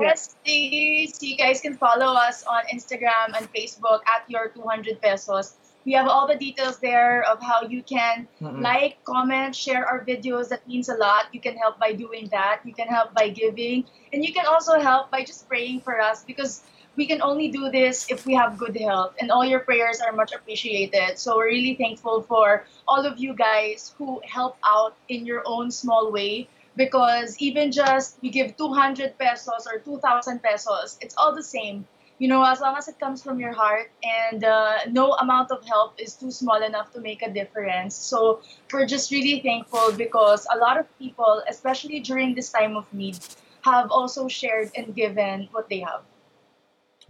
Yes, 0.00 0.36
please. 0.44 1.22
You 1.22 1.36
guys 1.36 1.60
can 1.60 1.76
follow 1.76 2.14
us 2.14 2.44
on 2.44 2.62
Instagram 2.72 3.36
and 3.36 3.52
Facebook 3.52 4.00
at 4.08 4.24
your 4.28 4.48
200 4.48 5.02
pesos. 5.02 5.54
We 5.84 5.92
have 5.94 6.06
all 6.06 6.28
the 6.28 6.36
details 6.36 6.78
there 6.78 7.24
of 7.24 7.42
how 7.42 7.62
you 7.66 7.82
can 7.82 8.28
Mm-mm. 8.40 8.62
like, 8.62 9.02
comment, 9.04 9.54
share 9.54 9.84
our 9.84 10.04
videos. 10.04 10.48
That 10.48 10.66
means 10.66 10.88
a 10.88 10.94
lot. 10.94 11.26
You 11.32 11.40
can 11.40 11.56
help 11.58 11.78
by 11.78 11.92
doing 11.92 12.28
that. 12.30 12.60
You 12.64 12.72
can 12.72 12.86
help 12.86 13.12
by 13.14 13.28
giving. 13.30 13.84
And 14.12 14.24
you 14.24 14.32
can 14.32 14.46
also 14.46 14.78
help 14.78 15.10
by 15.10 15.24
just 15.24 15.48
praying 15.48 15.80
for 15.80 16.00
us 16.00 16.22
because 16.24 16.62
we 16.96 17.06
can 17.06 17.22
only 17.22 17.48
do 17.48 17.70
this 17.70 18.10
if 18.10 18.26
we 18.26 18.34
have 18.34 18.58
good 18.58 18.76
health. 18.76 19.14
And 19.20 19.30
all 19.30 19.44
your 19.44 19.60
prayers 19.60 20.00
are 20.00 20.12
much 20.12 20.32
appreciated. 20.32 21.18
So 21.18 21.36
we're 21.36 21.46
really 21.46 21.74
thankful 21.74 22.22
for 22.22 22.64
all 22.86 23.04
of 23.06 23.18
you 23.18 23.34
guys 23.34 23.94
who 23.98 24.20
help 24.24 24.56
out 24.64 24.94
in 25.08 25.24
your 25.24 25.42
own 25.46 25.70
small 25.70 26.12
way. 26.12 26.48
Because 26.76 27.36
even 27.38 27.70
just 27.70 28.16
you 28.22 28.30
give 28.30 28.56
200 28.56 29.18
pesos 29.18 29.66
or 29.66 29.78
2,000 29.78 30.42
pesos, 30.42 30.98
it's 31.02 31.14
all 31.18 31.34
the 31.34 31.42
same 31.42 31.86
you 32.22 32.28
know, 32.28 32.44
as 32.44 32.60
long 32.60 32.76
as 32.76 32.86
it 32.86 33.00
comes 33.00 33.20
from 33.20 33.40
your 33.40 33.52
heart 33.52 33.90
and 34.04 34.44
uh, 34.44 34.78
no 34.88 35.14
amount 35.14 35.50
of 35.50 35.64
help 35.66 35.94
is 35.98 36.14
too 36.14 36.30
small 36.30 36.62
enough 36.62 36.92
to 36.92 37.00
make 37.00 37.20
a 37.20 37.28
difference. 37.28 37.96
So 37.96 38.42
we're 38.72 38.86
just 38.86 39.10
really 39.10 39.40
thankful 39.40 39.90
because 39.90 40.46
a 40.54 40.56
lot 40.56 40.78
of 40.78 40.86
people, 41.00 41.42
especially 41.48 41.98
during 41.98 42.36
this 42.36 42.50
time 42.50 42.76
of 42.76 42.86
need, 42.94 43.18
have 43.62 43.90
also 43.90 44.28
shared 44.28 44.70
and 44.76 44.94
given 44.94 45.48
what 45.50 45.68
they 45.68 45.80
have. 45.80 46.02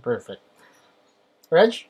Perfect. 0.03 0.43
Reg? 1.51 1.87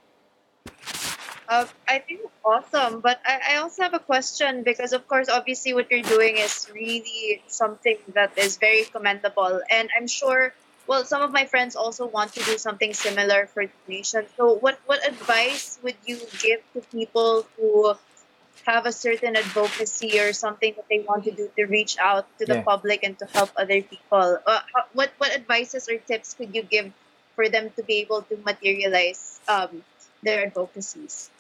Uh, 1.49 1.67
I 1.89 1.99
think 1.99 2.21
awesome, 2.45 3.01
but 3.01 3.21
I, 3.27 3.55
I 3.55 3.57
also 3.59 3.83
have 3.83 3.95
a 3.95 3.99
question 3.99 4.63
because, 4.63 4.93
of 4.93 5.07
course, 5.09 5.29
obviously, 5.29 5.75
what 5.75 5.91
you're 5.91 6.03
doing 6.03 6.39
is 6.39 6.71
really 6.73 7.43
something 7.49 7.99
that 8.15 8.39
is 8.39 8.57
very 8.57 8.85
commendable, 8.85 9.61
and 9.71 9.91
I'm 9.97 10.07
sure. 10.07 10.55
Well, 10.87 11.05
some 11.05 11.23
of 11.23 11.31
my 11.31 11.47
friends 11.47 11.77
also 11.77 12.07
want 12.07 12.35
to 12.35 12.43
do 12.43 12.59
something 12.59 12.93
similar 12.93 13.47
for 13.47 13.67
the 13.67 13.79
nation. 13.87 14.27
So, 14.37 14.55
what 14.55 14.81
what 14.87 15.07
advice 15.07 15.79
would 15.83 15.97
you 16.05 16.19
give 16.41 16.61
to 16.75 16.81
people 16.91 17.47
who 17.57 17.95
have 18.67 18.87
a 18.87 18.93
certain 18.93 19.37
advocacy 19.37 20.19
or 20.21 20.33
something 20.33 20.75
that 20.77 20.87
they 20.91 21.01
want 21.01 21.25
to 21.25 21.33
do 21.33 21.51
to 21.57 21.65
reach 21.67 21.99
out 21.99 22.27
to 22.39 22.47
the 22.47 22.57
Yeah. 22.57 22.63
public 22.63 23.03
and 23.05 23.19
to 23.19 23.27
help 23.27 23.51
other 23.57 23.83
people? 23.83 24.39
Uh, 24.47 24.61
what 24.93 25.13
what 25.19 25.31
advices 25.35 25.89
or 25.89 25.99
tips 25.99 26.35
could 26.35 26.55
you 26.55 26.63
give 26.63 26.91
for 27.35 27.49
them 27.49 27.71
to 27.77 27.83
be 27.83 27.95
able 28.05 28.23
to 28.23 28.37
materialize 28.45 29.41
um, 29.49 29.83
their 30.23 30.47
advocacies? 30.47 31.31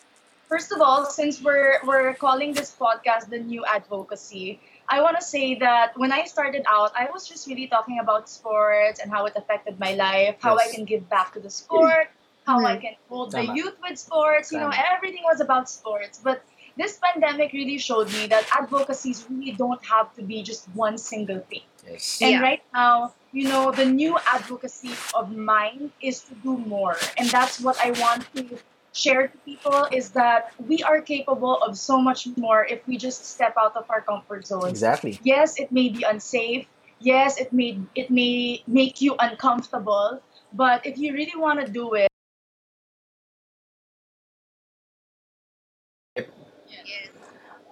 First 0.49 0.73
of 0.73 0.83
all, 0.83 1.07
since 1.07 1.41
we're 1.41 1.81
we're 1.85 2.13
calling 2.15 2.53
this 2.53 2.77
podcast 2.79 3.31
the 3.31 3.39
new 3.39 3.65
advocacy, 3.65 4.61
I 4.89 5.01
want 5.01 5.17
to 5.17 5.25
say 5.25 5.55
that 5.57 5.97
when 5.97 6.13
I 6.13 6.25
started 6.25 6.65
out, 6.69 6.93
I 6.95 7.09
was 7.13 7.27
just 7.27 7.47
really 7.49 7.67
talking 7.69 7.99
about 8.01 8.29
sports 8.29 9.01
and 9.01 9.11
how 9.11 9.25
it 9.25 9.33
affected 9.35 9.81
my 9.81 9.95
life, 9.95 10.37
how 10.41 10.59
I 10.59 10.69
can 10.69 10.85
give 10.85 11.09
back 11.09 11.33
to 11.35 11.41
the 11.41 11.49
sport, 11.49 12.11
how 12.47 12.63
I 12.67 12.77
can 12.77 12.95
hold 13.09 13.33
the 13.33 13.47
youth 13.55 13.77
with 13.83 13.99
sports. 13.99 14.53
You 14.53 14.59
know, 14.61 14.73
everything 14.93 15.23
was 15.25 15.41
about 15.41 15.71
sports. 15.71 16.21
But 16.23 16.45
this 16.77 16.99
pandemic 17.03 17.53
really 17.53 17.79
showed 17.79 18.13
me 18.13 18.27
that 18.27 18.45
advocacies 18.53 19.25
really 19.31 19.53
don't 19.53 19.83
have 19.87 20.13
to 20.17 20.23
be 20.23 20.43
just 20.43 20.69
one 20.75 20.99
single 20.99 21.41
thing. 21.41 21.65
Yes. 21.89 22.21
And 22.21 22.33
Yeah. 22.33 22.43
right 22.43 22.63
now, 22.75 23.15
you 23.33 23.49
know, 23.49 23.73
the 23.73 23.85
new 23.85 24.19
advocacy 24.27 24.93
of 25.15 25.35
mine 25.35 25.91
is 26.01 26.21
to 26.21 26.35
do 26.37 26.57
more. 26.59 26.97
And 27.19 27.29
that's 27.29 27.61
what 27.61 27.79
I 27.81 27.91
want 27.93 28.27
to 28.37 28.59
share 28.93 29.29
to 29.29 29.39
people 29.39 29.89
is 29.91 30.11
that 30.11 30.53
we 30.59 30.83
are 30.83 31.01
capable 31.01 31.57
of 31.63 31.79
so 31.79 32.01
much 32.01 32.29
more 32.37 32.65
if 32.65 32.87
we 32.87 32.99
just 32.99 33.25
step 33.25 33.55
out 33.59 33.75
of 33.77 33.91
our 33.91 34.03
comfort 34.03 34.47
zone. 34.47 34.69
Exactly. 34.69 35.19
Yes, 35.23 35.59
it 35.59 35.73
may 35.73 35.89
be 35.89 36.03
unsafe. 36.03 36.67
Yes, 37.01 37.41
it 37.41 37.53
may 37.53 37.81
it 37.97 38.11
may 38.11 38.63
make 38.67 39.01
you 39.01 39.17
uncomfortable, 39.19 40.23
but 40.53 40.87
if 40.87 40.99
you 40.99 41.13
really 41.15 41.35
want 41.35 41.59
to 41.65 41.67
do 41.67 41.95
it, 41.95 42.09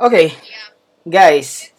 Okay, 0.00 0.32
guys. 1.08 1.69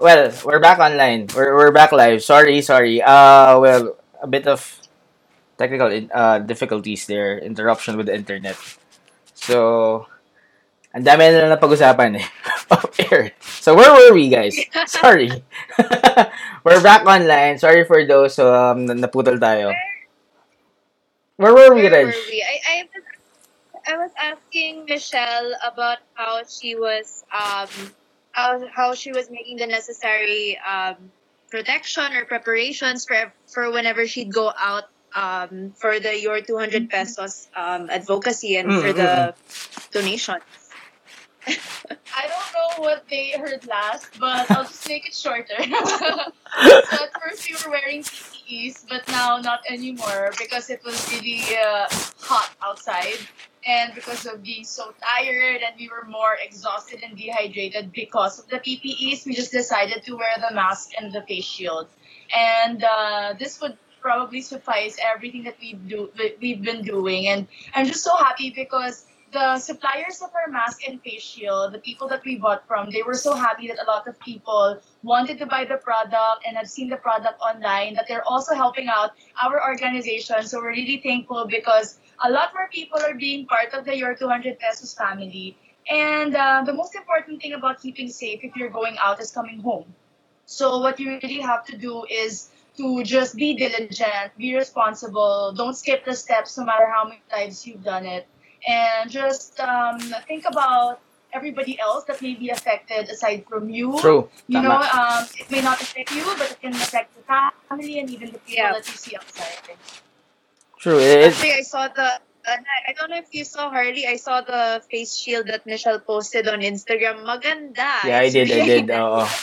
Well, 0.00 0.32
we're 0.44 0.60
back 0.60 0.78
online. 0.78 1.28
We're, 1.36 1.54
we're 1.54 1.72
back 1.72 1.92
live. 1.92 2.24
Sorry, 2.24 2.62
sorry. 2.62 3.02
Uh, 3.02 3.60
well, 3.60 3.96
a 4.22 4.26
bit 4.26 4.46
of 4.46 4.64
technical 5.58 5.92
uh, 6.14 6.38
difficulties 6.38 7.06
there. 7.06 7.38
Interruption 7.38 7.98
with 7.98 8.06
the 8.06 8.14
internet. 8.16 8.56
So, 9.34 10.06
ang 10.96 11.04
dami 11.04 11.28
na 11.28 11.44
lang 11.44 11.52
napag-usapan 11.52 12.16
eh. 12.16 12.26
Off 12.72 12.96
air. 13.12 13.36
So, 13.60 13.76
where 13.76 13.92
were 13.92 14.16
we, 14.16 14.32
guys? 14.32 14.56
Sorry. 14.88 15.28
we're 16.64 16.80
back 16.80 17.04
online. 17.04 17.58
Sorry 17.60 17.84
for 17.84 18.00
those 18.08 18.38
um, 18.40 18.88
na- 18.88 18.96
naputol 18.96 19.36
tayo. 19.36 19.76
Where 21.36 21.52
were 21.52 21.76
we, 21.76 21.84
Where 21.88 22.08
were 22.08 22.24
we? 22.32 22.40
I, 22.40 22.56
I 22.64 22.76
was 22.88 23.04
I 23.88 23.96
was 23.96 24.12
asking 24.16 24.84
Michele 24.84 25.56
about 25.64 26.04
how 26.14 26.44
she 26.44 26.76
was 26.76 27.24
um 27.32 27.68
how 28.40 28.68
how 28.74 28.94
she 28.94 29.12
was 29.12 29.30
making 29.30 29.56
the 29.58 29.66
necessary 29.66 30.58
um 30.58 30.96
protection 31.50 32.12
or 32.16 32.24
preparations 32.24 33.04
for 33.04 33.32
for 33.46 33.70
whenever 33.70 34.06
she'd 34.06 34.32
go 34.32 34.52
out 34.56 34.84
um 35.14 35.72
for 35.76 35.98
the 36.00 36.18
your 36.20 36.40
200 36.40 36.88
pesos 36.88 37.48
um 37.56 37.90
advocacy 37.90 38.56
and 38.56 38.68
for 38.72 38.92
Mm, 38.92 38.96
the 39.02 39.34
donations. 39.92 40.42
I 42.14 42.24
don't 42.28 42.50
know 42.56 42.84
what 42.84 43.04
they 43.10 43.30
heard 43.32 43.66
last, 43.66 44.06
but 44.20 44.50
I'll 44.50 44.64
just 44.64 44.86
make 44.88 45.06
it 45.06 45.14
shorter. 45.14 45.56
so 45.58 46.96
at 47.04 47.10
first 47.22 47.48
we 47.48 47.56
were 47.64 47.70
wearing 47.70 48.02
PPEs, 48.04 48.84
but 48.88 49.08
now 49.08 49.38
not 49.40 49.60
anymore 49.68 50.30
because 50.38 50.68
it 50.70 50.80
was 50.84 50.98
really 51.10 51.42
uh, 51.56 51.88
hot 52.20 52.50
outside. 52.62 53.18
And 53.66 53.94
because 53.94 54.24
of 54.24 54.42
being 54.42 54.64
so 54.64 54.94
tired 55.02 55.60
and 55.62 55.74
we 55.78 55.88
were 55.88 56.06
more 56.08 56.36
exhausted 56.42 57.02
and 57.02 57.16
dehydrated 57.16 57.92
because 57.92 58.38
of 58.38 58.48
the 58.48 58.56
PPEs, 58.56 59.26
we 59.26 59.34
just 59.34 59.52
decided 59.52 60.02
to 60.04 60.16
wear 60.16 60.34
the 60.48 60.54
mask 60.54 60.92
and 60.98 61.12
the 61.12 61.22
face 61.22 61.44
shield. 61.44 61.88
And 62.34 62.82
uh, 62.82 63.34
this 63.38 63.60
would 63.60 63.76
probably 64.00 64.40
suffice 64.40 64.96
everything 65.04 65.44
that 65.44 65.56
we 65.60 65.74
do 65.74 66.10
we've 66.40 66.62
been 66.62 66.82
doing. 66.82 67.28
And 67.28 67.46
I'm 67.74 67.86
just 67.86 68.02
so 68.02 68.16
happy 68.16 68.50
because 68.50 69.04
the 69.32 69.58
suppliers 69.58 70.20
of 70.22 70.30
our 70.34 70.50
mask 70.50 70.80
and 70.88 71.00
face 71.02 71.22
shield, 71.22 71.72
the 71.72 71.78
people 71.78 72.08
that 72.08 72.24
we 72.24 72.36
bought 72.36 72.66
from, 72.66 72.90
they 72.90 73.02
were 73.02 73.14
so 73.14 73.34
happy 73.34 73.68
that 73.68 73.78
a 73.80 73.86
lot 73.86 74.08
of 74.08 74.18
people 74.18 74.80
wanted 75.02 75.38
to 75.38 75.46
buy 75.46 75.64
the 75.64 75.76
product 75.76 76.44
and 76.46 76.56
have 76.56 76.68
seen 76.68 76.88
the 76.88 76.96
product 76.96 77.40
online, 77.40 77.94
that 77.94 78.06
they're 78.08 78.26
also 78.26 78.54
helping 78.54 78.88
out 78.88 79.12
our 79.40 79.62
organization. 79.62 80.42
So 80.42 80.58
we're 80.58 80.70
really 80.70 80.96
thankful 80.98 81.46
because 81.46 81.99
a 82.22 82.30
lot 82.30 82.52
more 82.54 82.68
people 82.72 83.00
are 83.00 83.14
being 83.14 83.46
part 83.46 83.72
of 83.74 83.84
the 83.84 83.96
Your 83.96 84.14
200 84.14 84.58
Pesos 84.58 84.94
family. 84.94 85.56
And 85.90 86.36
uh, 86.36 86.62
the 86.64 86.72
most 86.72 86.94
important 86.94 87.40
thing 87.42 87.54
about 87.54 87.80
keeping 87.80 88.08
safe 88.08 88.40
if 88.42 88.54
you're 88.56 88.70
going 88.70 88.96
out 89.00 89.20
is 89.20 89.30
coming 89.30 89.60
home. 89.60 89.94
So 90.46 90.78
what 90.78 91.00
you 91.00 91.18
really 91.22 91.40
have 91.40 91.64
to 91.66 91.76
do 91.76 92.04
is 92.10 92.50
to 92.76 93.02
just 93.04 93.36
be 93.36 93.54
diligent, 93.54 94.36
be 94.38 94.54
responsible, 94.54 95.52
don't 95.56 95.74
skip 95.76 96.04
the 96.04 96.14
steps 96.14 96.58
no 96.58 96.64
matter 96.64 96.86
how 96.86 97.04
many 97.04 97.22
times 97.30 97.66
you've 97.66 97.84
done 97.84 98.06
it, 98.06 98.26
and 98.66 99.10
just 99.10 99.58
um, 99.60 100.14
think 100.26 100.44
about 100.46 101.00
everybody 101.32 101.78
else 101.80 102.04
that 102.04 102.20
may 102.22 102.34
be 102.34 102.50
affected 102.50 103.08
aside 103.08 103.44
from 103.48 103.70
you. 103.70 103.98
True. 104.00 104.28
You 104.48 104.60
Tama. 104.62 104.68
know, 104.68 104.80
um, 105.00 105.28
it 105.38 105.50
may 105.50 105.60
not 105.62 105.80
affect 105.80 106.10
you, 106.12 106.24
but 106.38 106.50
it 106.50 106.60
can 106.60 106.74
affect 106.74 107.14
the 107.16 107.22
family 107.22 108.00
and 108.00 108.10
even 108.10 108.32
the 108.32 108.38
people 108.38 108.54
Yeah. 108.64 108.72
that 108.72 108.86
you 108.88 108.94
see 108.94 109.16
outside. 109.16 109.76
True. 110.80 110.98
It, 110.98 111.28
Actually, 111.28 111.60
I 111.60 111.62
saw 111.62 111.88
the. 111.88 112.08
Uh, 112.40 112.56
I 112.88 112.96
don't 112.96 113.10
know 113.12 113.20
if 113.20 113.28
you 113.36 113.44
saw 113.44 113.68
Harley. 113.68 114.08
I 114.08 114.16
saw 114.16 114.40
the 114.40 114.80
face 114.90 115.14
shield 115.14 115.46
that 115.48 115.68
Michele 115.68 116.00
posted 116.00 116.48
on 116.48 116.64
Instagram. 116.64 117.20
Maganda. 117.20 118.00
Yeah, 118.08 118.18
I 118.18 118.32
did. 118.32 118.50
I 118.50 118.64
did. 118.64 118.90
Oo. 118.90 119.28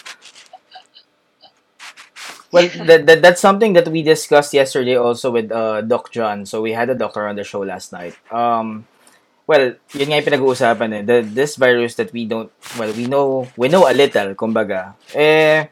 Well, 2.48 2.70
that, 2.88 3.06
that 3.08 3.22
that's 3.22 3.42
something 3.42 3.74
that 3.74 3.88
we 3.90 4.04
discussed 4.04 4.54
yesterday 4.54 4.96
also 4.96 5.32
with 5.32 5.52
uh, 5.52 5.82
Doc 5.82 6.12
John. 6.12 6.46
So 6.46 6.62
we 6.62 6.72
had 6.72 6.90
a 6.90 6.96
doctor 6.96 7.28
on 7.28 7.36
the 7.36 7.44
show 7.44 7.60
last 7.60 7.92
night. 7.92 8.16
Um, 8.32 8.88
well, 9.48 9.76
yun 9.96 10.08
nga 10.12 10.20
yung 10.20 10.28
pinag-uusapan 10.28 10.90
eh. 10.94 11.02
The, 11.04 11.18
this 11.24 11.56
virus 11.56 11.96
that 11.96 12.12
we 12.12 12.28
don't, 12.28 12.52
well, 12.80 12.92
we 12.92 13.08
know, 13.08 13.48
we 13.56 13.68
know 13.68 13.88
a 13.88 13.96
little, 13.96 14.36
kumbaga. 14.36 14.96
Eh, 15.16 15.68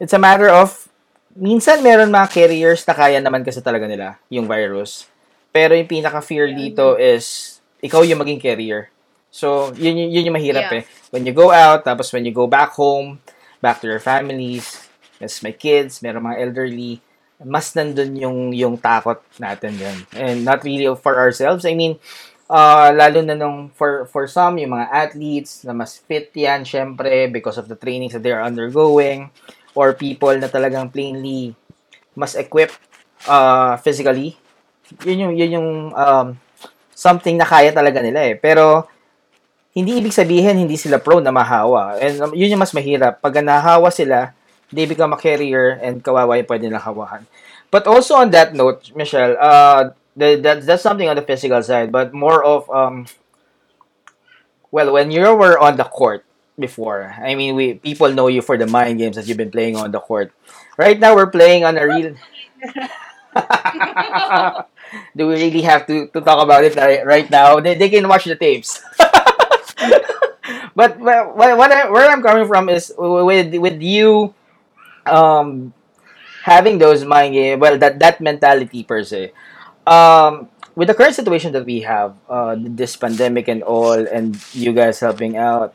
it's 0.00 0.12
a 0.12 0.18
matter 0.18 0.48
of, 0.48 0.87
minsan 1.38 1.78
meron 1.80 2.10
mga 2.10 2.28
carriers 2.34 2.82
na 2.82 2.94
kaya 2.98 3.22
naman 3.22 3.46
kasi 3.46 3.62
talaga 3.62 3.86
nila 3.86 4.18
yung 4.26 4.50
virus. 4.50 5.06
Pero 5.54 5.72
yung 5.78 5.88
pinaka-fear 5.88 6.52
dito 6.52 6.98
is, 6.98 7.58
ikaw 7.78 8.02
yung 8.02 8.20
maging 8.20 8.42
carrier. 8.42 8.90
So, 9.30 9.70
yun, 9.78 9.96
yun, 9.96 10.10
yun 10.10 10.26
yung 10.28 10.36
mahirap 10.36 10.68
eh. 10.74 10.82
Yeah. 10.82 11.10
When 11.14 11.24
you 11.24 11.32
go 11.32 11.54
out, 11.54 11.86
tapos 11.86 12.10
when 12.12 12.26
you 12.26 12.34
go 12.34 12.50
back 12.50 12.74
home, 12.74 13.22
back 13.62 13.80
to 13.80 13.86
your 13.86 14.02
families, 14.02 14.82
yes, 15.22 15.40
may 15.40 15.54
kids, 15.54 16.02
meron 16.02 16.26
mga 16.26 16.42
elderly, 16.42 17.00
mas 17.38 17.70
nandun 17.72 18.18
yung, 18.18 18.38
yung 18.52 18.74
takot 18.76 19.22
natin 19.38 19.78
yun. 19.78 19.96
And 20.18 20.42
not 20.42 20.66
really 20.66 20.90
for 20.98 21.14
ourselves. 21.16 21.62
I 21.64 21.78
mean, 21.78 21.96
uh, 22.50 22.90
lalo 22.90 23.22
na 23.22 23.38
nung 23.38 23.70
for, 23.72 24.10
for 24.10 24.26
some, 24.26 24.58
yung 24.58 24.74
mga 24.74 24.90
athletes 24.90 25.62
na 25.62 25.72
mas 25.72 26.02
fit 26.02 26.34
yan, 26.34 26.66
syempre, 26.66 27.30
because 27.30 27.56
of 27.56 27.70
the 27.70 27.78
trainings 27.78 28.12
that 28.12 28.26
they're 28.26 28.42
undergoing, 28.42 29.30
or 29.78 29.94
people 29.94 30.34
na 30.34 30.50
talagang 30.50 30.90
plainly 30.90 31.54
mas 32.18 32.34
equipped 32.34 32.82
uh, 33.30 33.78
physically. 33.78 34.34
Yun 35.06 35.30
yung, 35.30 35.34
yun 35.38 35.50
yung 35.54 35.68
um, 35.94 36.34
something 36.90 37.38
na 37.38 37.46
kaya 37.46 37.70
talaga 37.70 38.02
nila 38.02 38.26
eh. 38.26 38.34
Pero, 38.34 38.90
hindi 39.70 40.02
ibig 40.02 40.10
sabihin 40.10 40.58
hindi 40.58 40.74
sila 40.74 40.98
pro 40.98 41.22
na 41.22 41.30
mahawa. 41.30 41.94
And 42.02 42.18
um, 42.18 42.32
yun 42.34 42.50
yung 42.50 42.58
mas 42.58 42.74
mahirap. 42.74 43.22
Pag 43.22 43.38
nahawa 43.38 43.94
sila, 43.94 44.34
they 44.74 44.90
become 44.90 45.14
a 45.14 45.20
carrier 45.20 45.78
and 45.78 46.02
kawawa 46.02 46.42
yung 46.42 46.50
pwede 46.50 46.66
nilang 46.66 46.82
hawahan. 46.82 47.22
But 47.70 47.86
also 47.86 48.18
on 48.18 48.34
that 48.34 48.58
note, 48.58 48.90
Michelle, 48.98 49.38
uh, 49.38 49.94
the, 50.18 50.34
that, 50.42 50.66
that's 50.66 50.82
something 50.82 51.06
on 51.06 51.14
the 51.14 51.22
physical 51.22 51.62
side, 51.62 51.94
but 51.94 52.10
more 52.10 52.42
of, 52.42 52.66
um, 52.66 53.06
well, 54.74 54.90
when 54.90 55.14
you 55.14 55.22
were 55.36 55.54
on 55.54 55.78
the 55.78 55.86
court 55.86 56.24
before, 56.58 57.14
I 57.16 57.34
mean, 57.34 57.54
we 57.54 57.74
people 57.74 58.12
know 58.12 58.28
you 58.28 58.42
for 58.42 58.58
the 58.58 58.66
mind 58.66 58.98
games 58.98 59.16
that 59.16 59.26
you've 59.26 59.38
been 59.38 59.50
playing 59.50 59.76
on 59.76 59.90
the 59.90 60.00
court. 60.00 60.32
Right 60.76 60.98
now, 60.98 61.14
we're 61.14 61.30
playing 61.30 61.64
on 61.64 61.78
a 61.78 61.86
real. 61.86 62.14
Do 65.16 65.28
we 65.28 65.34
really 65.34 65.62
have 65.62 65.86
to, 65.86 66.08
to 66.08 66.20
talk 66.20 66.42
about 66.42 66.64
it 66.64 66.74
right, 66.76 67.04
right 67.04 67.30
now? 67.30 67.60
They, 67.60 67.74
they 67.74 67.90
can 67.90 68.08
watch 68.08 68.24
the 68.24 68.36
tapes. 68.36 68.82
but 70.74 70.98
what, 70.98 71.36
what 71.36 71.72
I, 71.72 71.90
where 71.90 72.10
I'm 72.10 72.22
coming 72.22 72.46
from 72.46 72.68
is 72.68 72.92
with 72.96 73.54
with 73.56 73.82
you 73.82 74.34
um 75.06 75.72
having 76.44 76.78
those 76.78 77.04
mind 77.04 77.34
game 77.34 77.60
well 77.60 77.78
that 77.78 77.98
that 77.98 78.20
mentality 78.20 78.84
per 78.84 79.02
se 79.02 79.32
um 79.86 80.48
with 80.76 80.88
the 80.88 80.94
current 80.94 81.14
situation 81.14 81.52
that 81.52 81.64
we 81.64 81.80
have 81.80 82.14
uh 82.28 82.54
this 82.58 82.96
pandemic 82.96 83.48
and 83.48 83.62
all 83.62 83.92
and 83.94 84.36
you 84.54 84.72
guys 84.72 85.00
helping 85.00 85.36
out 85.36 85.74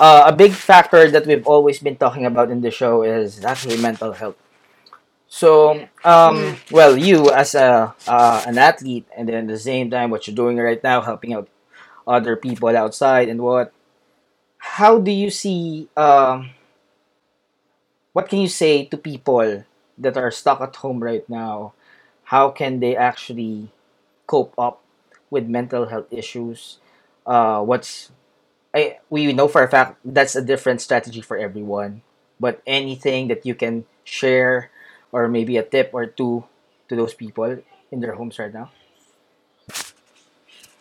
uh, 0.00 0.24
a 0.26 0.32
big 0.34 0.52
factor 0.52 1.10
that 1.10 1.26
we've 1.26 1.46
always 1.46 1.78
been 1.78 1.96
talking 1.96 2.26
about 2.26 2.50
in 2.50 2.60
the 2.60 2.70
show 2.70 3.02
is 3.02 3.44
actually 3.44 3.76
mental 3.76 4.12
health 4.12 4.36
so 5.26 5.88
um 6.04 6.56
well 6.70 6.96
you 6.96 7.30
as 7.30 7.54
a 7.54 7.94
uh, 8.06 8.42
an 8.46 8.58
athlete 8.58 9.06
and 9.16 9.28
then 9.28 9.34
at 9.34 9.48
the 9.48 9.58
same 9.58 9.90
time 9.90 10.10
what 10.10 10.26
you're 10.26 10.36
doing 10.36 10.56
right 10.58 10.82
now 10.82 11.00
helping 11.00 11.32
out 11.32 11.48
other 12.06 12.36
people 12.36 12.68
outside 12.76 13.28
and 13.28 13.40
what 13.40 13.72
how 14.58 14.98
do 14.98 15.10
you 15.10 15.30
see 15.30 15.88
um 15.96 16.50
what 18.14 18.28
can 18.28 18.38
you 18.38 18.48
say 18.48 18.86
to 18.86 18.96
people 18.96 19.64
that 19.98 20.16
are 20.16 20.30
stuck 20.30 20.60
at 20.62 20.76
home 20.76 21.02
right 21.02 21.28
now? 21.28 21.74
How 22.30 22.48
can 22.48 22.80
they 22.80 22.96
actually 22.96 23.68
cope 24.26 24.54
up 24.56 24.80
with 25.30 25.46
mental 25.46 25.86
health 25.86 26.06
issues? 26.10 26.78
Uh, 27.26 27.60
what's 27.62 28.10
I 28.74 28.98
we 29.08 29.32
know 29.32 29.46
for 29.46 29.62
a 29.62 29.70
fact 29.70 29.98
that's 30.04 30.34
a 30.34 30.42
different 30.42 30.80
strategy 30.80 31.20
for 31.20 31.38
everyone. 31.38 32.02
But 32.40 32.60
anything 32.66 33.28
that 33.28 33.46
you 33.46 33.54
can 33.54 33.86
share, 34.02 34.70
or 35.12 35.28
maybe 35.28 35.56
a 35.56 35.62
tip 35.62 35.90
or 35.94 36.06
two 36.06 36.44
to 36.88 36.96
those 36.96 37.14
people 37.14 37.62
in 37.92 38.00
their 38.00 38.14
homes 38.14 38.38
right 38.38 38.52
now. 38.52 38.70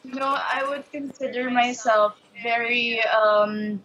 You 0.04 0.16
know, 0.16 0.36
I 0.36 0.66
would 0.68 0.90
consider 0.92 1.50
myself 1.50 2.18
very 2.42 3.00
um 3.06 3.82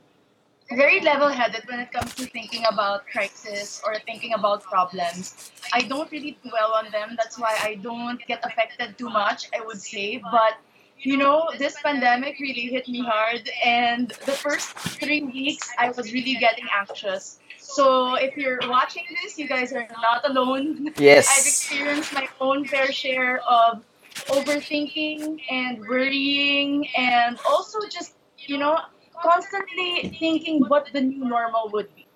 very 0.73 1.01
level-headed 1.01 1.65
when 1.69 1.81
it 1.81 1.91
comes 1.93 2.15
to 2.17 2.27
thinking 2.27 2.65
about 2.71 3.07
crisis 3.07 3.81
or 3.85 3.97
thinking 4.05 4.35
about 4.35 4.63
problems. 4.63 5.51
I 5.73 5.81
don't 5.81 6.11
really 6.13 6.37
dwell 6.43 6.73
on 6.75 6.91
them. 6.91 7.17
That's 7.17 7.39
why 7.39 7.57
I 7.63 7.77
don't 7.77 8.21
get 8.27 8.45
affected 8.45 8.99
too 8.99 9.09
much, 9.09 9.49
I 9.57 9.65
would 9.65 9.81
say. 9.81 10.21
But 10.21 10.61
you 11.01 11.17
know, 11.17 11.49
this 11.59 11.77
pandemic 11.83 12.39
really 12.41 12.67
hit 12.67 12.89
me 12.89 13.03
hard, 13.03 13.49
and 13.65 14.09
the 14.27 14.33
first 14.33 14.69
three 14.71 15.23
weeks 15.23 15.69
I 15.79 15.91
was 15.91 16.13
really 16.13 16.35
getting 16.35 16.67
anxious. 16.73 17.39
So 17.59 18.15
if 18.15 18.37
you're 18.37 18.61
watching 18.69 19.05
this, 19.23 19.39
you 19.39 19.47
guys 19.47 19.73
are 19.73 19.87
not 20.03 20.29
alone. 20.29 20.93
Yes. 20.97 21.29
I've 21.29 21.47
experienced 21.47 22.13
my 22.15 22.29
own 22.41 22.65
fair 22.65 22.91
share 22.91 23.41
of 23.49 23.85
overthinking 24.29 25.41
and 25.51 25.81
worrying, 25.81 26.89
and 26.97 27.39
also 27.49 27.79
just 27.91 28.15
you 28.39 28.59
know 28.59 28.79
constantly 29.23 30.17
thinking 30.19 30.65
what 30.65 30.89
the 30.93 31.01
new 31.01 31.25
normal 31.25 31.71
would 31.73 31.95
be. 31.95 32.07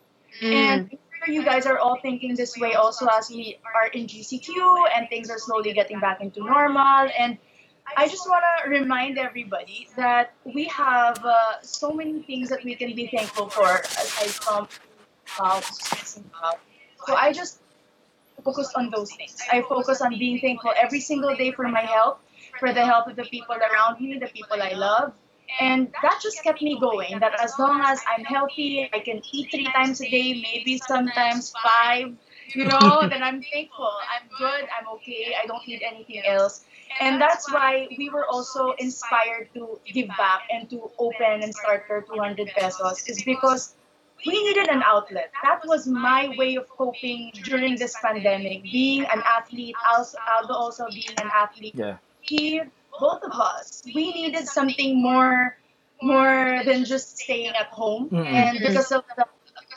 Mm. 0.41 0.53
And 0.53 0.91
I'm 0.93 0.99
sure 1.25 1.35
you 1.35 1.45
guys 1.45 1.67
are 1.67 1.79
all 1.79 1.99
thinking 2.01 2.35
this 2.35 2.57
way 2.57 2.75
also 2.75 3.07
as 3.07 3.31
we 3.31 3.59
are 3.75 3.89
in 3.89 4.07
GCQ 4.07 4.87
and 4.97 5.09
things 5.09 5.31
are 5.31 5.39
slowly 5.39 5.73
getting 5.73 6.01
back 6.01 6.21
into 6.21 6.41
normal. 6.41 7.09
And 7.19 7.39
I 7.97 8.09
just 8.09 8.29
want 8.29 8.45
to 8.65 8.71
remind 8.71 9.19
everybody 9.19 9.89
that 9.97 10.35
we 10.45 10.65
have 10.65 11.25
uh, 11.25 11.61
so 11.63 11.93
many 11.93 12.23
things 12.23 12.49
that 12.49 12.65
we 12.65 12.75
can 12.75 12.95
be 12.95 13.07
thankful 13.09 13.49
for 13.51 13.65
aside 13.65 14.31
from 14.31 14.69
uh. 15.39 15.61
So 17.07 17.15
I 17.15 17.33
just 17.33 17.61
focus 18.45 18.73
on 18.77 18.91
those 18.91 19.13
things. 19.15 19.37
I 19.51 19.63
focus 19.63 20.01
on 20.01 20.19
being 20.19 20.41
thankful 20.41 20.73
every 20.77 21.01
single 21.01 21.35
day 21.37 21.53
for 21.53 21.69
my 21.69 21.81
health, 21.81 22.19
for 22.59 22.73
the 22.73 22.85
health 22.85 23.09
of 23.09 23.17
the 23.17 23.25
people 23.25 23.57
around 23.57 24.01
me, 24.01 24.19
the 24.19 24.29
people 24.29 24.63
I 24.63 24.73
love. 24.73 25.13
And 25.61 25.93
that 26.03 26.21
just 26.23 26.43
kept 26.43 26.63
me 26.63 26.79
going. 26.81 27.19
That 27.21 27.39
as 27.41 27.59
long 27.59 27.83
as 27.85 28.01
I'm 28.07 28.25
healthy, 28.25 28.89
I 28.93 29.01
can 29.01 29.21
eat 29.33 29.51
three 29.51 29.71
times 29.73 30.01
a 30.01 30.09
day, 30.09 30.41
maybe 30.43 30.79
sometimes 30.79 31.53
five, 31.63 32.15
you 32.55 32.65
know, 32.65 33.07
then 33.11 33.23
I'm 33.23 33.43
thankful. 33.43 33.91
I'm 34.13 34.29
good, 34.39 34.69
I'm 34.79 34.89
okay, 34.97 35.35
I 35.43 35.47
don't 35.47 35.67
need 35.67 35.83
anything 35.83 36.23
else. 36.27 36.65
And 37.01 37.21
that's 37.21 37.51
why 37.51 37.89
we 37.97 38.11
were 38.11 38.27
also 38.27 38.73
inspired 38.73 39.49
to 39.55 39.81
give 39.87 40.09
back 40.09 40.43
and 40.53 40.69
to 40.71 40.91
open 40.99 41.43
and 41.43 41.55
start 41.55 41.85
for 41.87 42.03
200 42.03 42.49
pesos, 42.49 43.09
is 43.09 43.23
because 43.25 43.75
we 44.27 44.33
needed 44.45 44.69
an 44.69 44.83
outlet. 44.83 45.33
That 45.43 45.63
was 45.67 45.87
my 45.87 46.35
way 46.37 46.57
of 46.57 46.69
coping 46.69 47.33
during 47.45 47.77
this 47.77 47.97
pandemic. 48.01 48.63
Being 48.63 49.05
an 49.05 49.23
athlete, 49.25 49.75
also, 49.91 50.19
Aldo 50.37 50.55
also 50.55 50.87
being 50.91 51.15
an 51.19 51.31
athlete, 51.35 51.75
Yeah. 51.75 51.97
he, 52.21 52.61
both 53.01 53.23
of 53.25 53.33
us, 53.33 53.83
we 53.85 54.13
needed 54.13 54.47
something 54.47 55.01
more, 55.03 55.57
more 56.03 56.63
than 56.65 56.85
just 56.85 57.19
staying 57.19 57.55
at 57.57 57.69
home. 57.69 58.11
Mm-mm. 58.11 58.27
And 58.27 58.59
because 58.61 58.93
of 58.93 59.05
the 59.17 59.27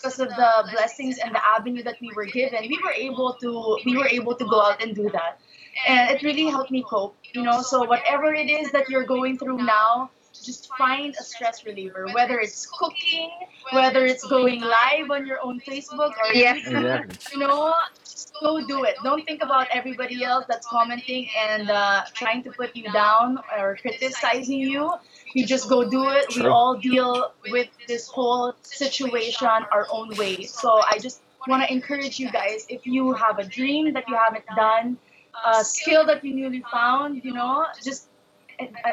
because 0.06 0.20
of 0.20 0.30
the 0.30 0.70
blessings 0.72 1.18
and 1.18 1.34
the 1.34 1.42
avenue 1.46 1.84
that 1.84 1.96
we 2.00 2.12
were 2.16 2.26
given, 2.26 2.60
we 2.70 2.80
were 2.84 2.92
able 2.92 3.34
to 3.42 3.78
we 3.86 3.98
were 3.98 4.08
able 4.08 4.36
to 4.36 4.46
go 4.46 4.62
out 4.62 4.82
and 4.84 4.96
do 4.96 5.10
that. 5.10 5.40
And 5.88 6.10
it 6.12 6.22
really 6.24 6.46
helped 6.46 6.72
me 6.72 6.84
cope, 6.88 7.16
you 7.34 7.42
know. 7.42 7.62
So 7.62 7.86
whatever 7.86 8.34
it 8.34 8.50
is 8.50 8.72
that 8.72 8.88
you're 8.90 9.06
going 9.06 9.38
through 9.38 9.58
now, 9.58 10.12
just 10.44 10.70
find 10.78 11.16
a 11.20 11.24
stress 11.24 11.66
reliever, 11.66 12.08
whether 12.14 12.40
it's 12.40 12.66
cooking, 12.66 13.30
whether 13.72 14.06
it's 14.06 14.26
going 14.26 14.62
live 14.62 15.12
on 15.12 15.26
your 15.26 15.40
own 15.44 15.60
Facebook 15.62 16.12
or 16.18 16.34
Yeah. 16.34 16.56
Exactly. 16.56 17.18
you 17.34 17.40
know, 17.40 17.74
just 18.04 18.34
go 18.42 18.66
do 18.66 18.84
it. 18.84 18.96
Don't 19.04 19.26
think 19.26 19.44
about 19.44 19.68
everybody 19.72 20.24
else 20.24 20.46
that's 20.48 20.68
commenting 20.68 21.28
and 21.48 21.70
uh, 21.70 22.04
trying 22.14 22.44
to 22.44 22.52
put 22.52 22.76
you 22.76 22.92
down 22.92 23.40
or 23.58 23.78
criticizing 23.82 24.60
you. 24.60 24.92
You 25.34 25.46
just 25.46 25.70
go 25.70 25.90
do 25.90 26.10
it. 26.10 26.26
We 26.36 26.48
all 26.48 26.76
deal 26.76 27.34
with 27.52 27.70
this 27.88 28.08
whole 28.08 28.54
situation 28.62 29.48
our 29.48 29.88
own 29.92 30.16
way. 30.18 30.44
So 30.44 30.82
I 30.90 30.98
just 31.00 31.22
want 31.48 31.64
to 31.64 31.72
encourage 31.72 32.20
you 32.20 32.32
guys 32.32 32.66
if 32.70 32.86
you 32.86 33.14
have 33.14 33.40
a 33.40 33.44
dream 33.44 33.94
that 33.94 34.08
you 34.08 34.16
haven't 34.16 34.46
done, 34.56 34.98
a 35.46 35.64
skill 35.64 36.06
that 36.06 36.24
you 36.24 36.34
newly 36.34 36.64
found, 36.72 37.24
you 37.24 37.34
know, 37.34 37.66
just 37.84 38.08
I'm 38.08 38.15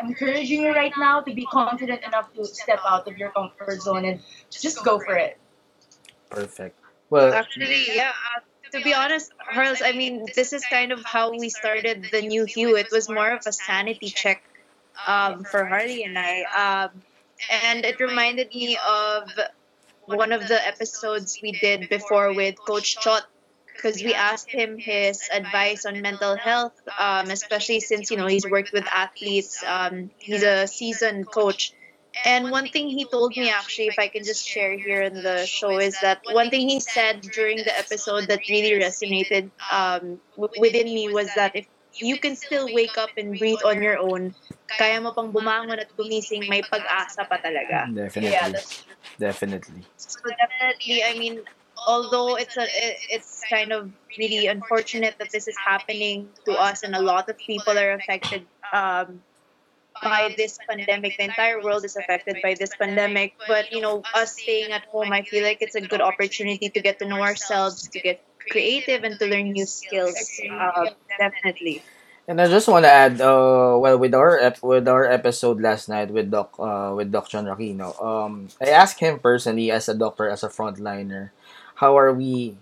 encouraging 0.03 0.63
you 0.63 0.73
right 0.73 0.93
now 0.99 1.21
to 1.21 1.35
be 1.35 1.47
confident 1.47 2.03
enough 2.05 2.33
to 2.35 2.45
step 2.45 2.81
out 2.87 3.07
of 3.09 3.19
your 3.19 3.31
comfort 3.31 3.81
zone 3.81 4.05
and 4.05 4.21
just 4.51 4.85
go 4.85 4.99
for 4.99 5.17
it. 5.17 5.39
Perfect. 6.31 6.79
Well, 7.11 7.33
Actually, 7.33 7.85
yeah. 7.95 8.13
Uh, 8.37 8.41
to 8.79 8.83
be 8.83 8.95
honest, 8.95 9.33
Harles, 9.37 9.83
I 9.85 9.93
mean, 9.93 10.27
this 10.35 10.53
is 10.53 10.65
kind 10.65 10.93
of 10.93 11.05
how 11.05 11.31
we 11.31 11.51
started 11.51 12.09
the 12.11 12.23
new 12.23 12.47
Hue. 12.47 12.77
It 12.77 12.89
was 12.91 13.09
more 13.09 13.31
of 13.31 13.43
a 13.47 13.53
sanity 13.53 14.09
check 14.09 14.43
um, 15.07 15.45
for 15.45 15.67
Harley 15.67 16.05
and 16.05 16.19
I. 16.19 16.43
Um, 16.57 17.03
and 17.51 17.85
it 17.85 18.01
reminded 18.01 18.49
me 18.55 18.79
of 18.89 19.29
one 20.07 20.33
of 20.33 20.49
the 20.49 20.67
episodes 20.67 21.39
we 21.43 21.53
did 21.53 21.89
before 21.89 22.33
with 22.33 22.57
Coach 22.59 22.99
Chot 23.01 23.27
because 23.75 24.03
we 24.03 24.15
asked 24.15 24.51
him 24.51 24.79
his 24.79 25.29
advice 25.33 25.85
on 25.87 26.01
mental 26.01 26.37
health, 26.37 26.73
um, 26.99 27.31
especially 27.31 27.81
since, 27.81 28.11
you 28.11 28.17
know, 28.17 28.27
he's 28.27 28.49
worked 28.49 28.73
with 28.73 28.87
athletes. 28.87 29.63
Um, 29.67 30.11
he's 30.19 30.43
a 30.43 30.67
seasoned 30.67 31.31
coach. 31.31 31.73
And 32.25 32.51
one 32.51 32.69
thing 32.69 32.89
he 32.89 33.07
told 33.07 33.37
me, 33.37 33.49
actually, 33.49 33.87
if 33.87 33.99
I 33.99 34.09
can 34.09 34.23
just 34.23 34.47
share 34.47 34.77
here 34.77 35.01
in 35.03 35.15
the 35.23 35.47
show, 35.47 35.79
is 35.79 35.99
that 36.03 36.21
one 36.31 36.51
thing 36.51 36.69
he 36.69 36.79
said 36.79 37.23
during 37.23 37.57
the 37.59 37.77
episode 37.77 38.29
that 38.29 38.41
really 38.51 38.73
resonated 38.79 39.51
um, 39.71 40.21
within 40.37 40.85
me 40.85 41.09
was 41.09 41.33
that 41.37 41.57
if 41.57 41.67
you 41.95 42.19
can 42.19 42.37
still 42.37 42.69
wake 42.73 42.99
up 42.99 43.11
and 43.17 43.39
breathe 43.39 43.65
on 43.65 43.83
your 43.83 43.99
own, 43.99 44.35
kaya 44.69 45.01
mo 45.01 45.13
pang 45.13 45.33
bumangon 45.33 45.81
at 45.81 45.89
gumising, 45.97 46.49
may 46.49 46.61
pag-asa 46.61 47.25
pa 47.25 47.41
talaga. 47.41 47.89
definitely. 47.95 48.33
Yeah, 48.33 48.53
Definitely. 49.19 49.85
So 49.97 50.21
definitely, 50.25 51.05
I 51.05 51.19
mean, 51.19 51.45
although 51.87 52.37
it's 52.37 52.57
a 52.57 52.63
it- 52.65 52.99
it's 53.11 53.43
kind 53.49 53.73
of 53.73 53.91
really 54.19 54.47
unfortunate 54.47 55.15
that 55.19 55.31
this 55.31 55.49
is 55.49 55.57
happening 55.57 56.29
to 56.47 56.53
us 56.53 56.83
and 56.83 56.95
a 56.95 57.01
lot 57.03 57.29
of 57.29 57.37
people 57.39 57.79
are 57.79 57.93
affected 57.93 58.47
um, 58.73 59.21
by 60.03 60.35
this 60.37 60.59
pandemic. 60.69 61.17
The 61.19 61.25
entire 61.25 61.63
world 61.63 61.85
is 61.85 61.97
affected 61.97 62.39
by 62.43 62.55
this 62.59 62.71
pandemic. 62.77 63.35
But 63.47 63.73
you 63.73 63.81
know, 63.81 64.03
us 64.15 64.33
staying 64.41 64.73
at 64.73 64.85
home, 64.87 65.13
I 65.13 65.23
feel 65.23 65.43
like 65.45 65.59
it's 65.61 65.75
a 65.75 65.81
good 65.81 66.01
opportunity 66.01 66.69
to 66.71 66.81
get 66.81 66.99
to 67.01 67.07
know 67.07 67.21
ourselves, 67.23 67.89
to 67.89 68.01
get 68.01 68.23
creative, 68.51 69.05
and 69.05 69.19
to 69.19 69.27
learn 69.27 69.53
new 69.53 69.67
skills. 69.67 70.17
Um, 70.51 70.89
definitely. 71.19 71.83
And 72.29 72.41
I 72.41 72.47
just 72.49 72.69
want 72.69 72.85
to 72.85 72.91
add, 72.91 73.21
uh, 73.21 73.77
well, 73.79 73.99
with 73.99 74.15
our 74.15 74.39
ep- 74.39 74.63
with 74.63 74.87
our 74.87 75.05
episode 75.05 75.61
last 75.61 75.89
night 75.89 76.11
with 76.11 76.31
Doc 76.31 76.55
uh, 76.59 76.93
with 76.95 77.11
Doc 77.11 77.29
John 77.29 77.47
Aquino, 77.47 77.91
um, 78.03 78.49
I 78.63 78.71
asked 78.71 79.01
him 79.01 79.19
personally 79.19 79.71
as 79.71 79.89
a 79.89 79.95
doctor, 79.95 80.29
as 80.31 80.43
a 80.43 80.49
frontliner, 80.49 81.31
how 81.83 81.99
are 81.99 82.15
we, 82.15 82.55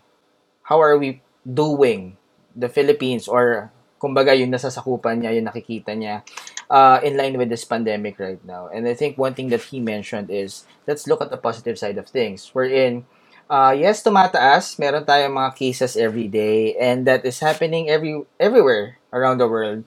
how 0.65 0.81
are 0.81 0.97
we 0.97 1.21
doing 1.45 2.17
the 2.57 2.73
Philippines 2.73 3.29
or 3.29 3.69
kumbaga 4.01 4.33
yung 4.33 4.49
nasasakupan 4.49 5.21
niya, 5.21 5.37
yung 5.37 5.53
nakikita 5.53 5.93
niya 5.93 6.25
uh, 6.73 6.97
in 7.05 7.21
line 7.21 7.37
with 7.37 7.53
this 7.53 7.69
pandemic 7.69 8.17
right 8.17 8.41
now. 8.49 8.73
And 8.73 8.89
I 8.89 8.97
think 8.97 9.21
one 9.21 9.37
thing 9.37 9.53
that 9.53 9.61
he 9.69 9.77
mentioned 9.85 10.33
is 10.33 10.65
let's 10.89 11.05
look 11.05 11.21
at 11.21 11.29
the 11.29 11.37
positive 11.37 11.77
side 11.77 12.01
of 12.01 12.09
things. 12.09 12.49
We're 12.57 12.73
in 12.73 13.05
uh, 13.53 13.77
yes, 13.77 14.01
tumataas. 14.01 14.81
Meron 14.81 15.05
tayong 15.05 15.37
mga 15.37 15.53
cases 15.53 16.01
every 16.01 16.33
day 16.33 16.73
and 16.81 17.05
that 17.05 17.21
is 17.29 17.45
happening 17.45 17.93
every 17.93 18.25
everywhere 18.41 18.97
around 19.13 19.37
the 19.37 19.51
world. 19.51 19.85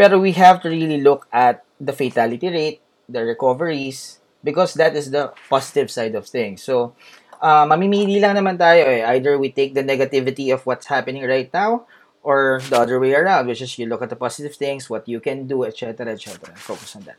Pero 0.00 0.16
we 0.16 0.32
have 0.32 0.64
to 0.64 0.72
really 0.72 1.04
look 1.04 1.28
at 1.28 1.60
the 1.76 1.92
fatality 1.92 2.48
rate, 2.48 2.80
the 3.04 3.20
recoveries, 3.20 4.24
because 4.40 4.72
that 4.80 4.96
is 4.96 5.12
the 5.12 5.36
positive 5.52 5.92
side 5.92 6.16
of 6.16 6.24
things. 6.24 6.64
So, 6.64 6.96
uh, 7.40 7.64
mamimili 7.66 8.20
lang 8.20 8.36
naman 8.36 8.56
tayo 8.60 8.84
eh. 8.86 9.04
Either 9.04 9.36
we 9.36 9.50
take 9.50 9.74
the 9.74 9.84
negativity 9.84 10.52
of 10.52 10.64
what's 10.64 10.86
happening 10.86 11.24
right 11.24 11.52
now 11.52 11.84
or 12.22 12.60
the 12.68 12.76
other 12.76 13.00
way 13.00 13.16
around, 13.16 13.48
which 13.48 13.62
is 13.62 13.78
you 13.78 13.86
look 13.86 14.02
at 14.02 14.10
the 14.10 14.16
positive 14.16 14.54
things, 14.54 14.88
what 14.88 15.08
you 15.08 15.20
can 15.20 15.48
do, 15.48 15.64
etc., 15.64 16.06
etc. 16.12 16.54
Focus 16.56 16.96
on 16.96 17.02
that. 17.08 17.16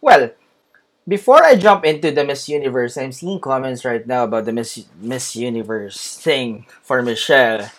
Well, 0.00 0.30
before 1.06 1.42
I 1.42 1.54
jump 1.56 1.84
into 1.84 2.10
the 2.10 2.24
Miss 2.24 2.48
Universe, 2.48 2.96
I'm 2.96 3.12
seeing 3.12 3.40
comments 3.40 3.84
right 3.84 4.06
now 4.06 4.24
about 4.24 4.44
the 4.44 4.52
Miss 4.52 4.86
Miss 5.00 5.34
Universe 5.36 6.18
thing 6.18 6.66
for 6.82 7.02
Michele. 7.02 7.70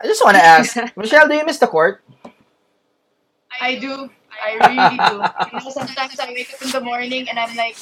I 0.00 0.06
just 0.06 0.22
want 0.24 0.36
to 0.36 0.44
ask, 0.44 0.76
Michele, 0.96 1.28
do 1.28 1.34
you 1.34 1.46
miss 1.46 1.58
the 1.58 1.70
court? 1.70 2.02
I 3.60 3.78
do. 3.78 4.10
I 4.34 4.58
really 4.66 4.98
do. 4.98 5.14
You 5.22 5.64
know, 5.64 5.70
sometimes 5.70 6.18
I 6.18 6.34
wake 6.34 6.52
up 6.52 6.60
in 6.60 6.70
the 6.70 6.80
morning 6.80 7.28
and 7.30 7.38
I'm 7.38 7.54
like, 7.56 7.78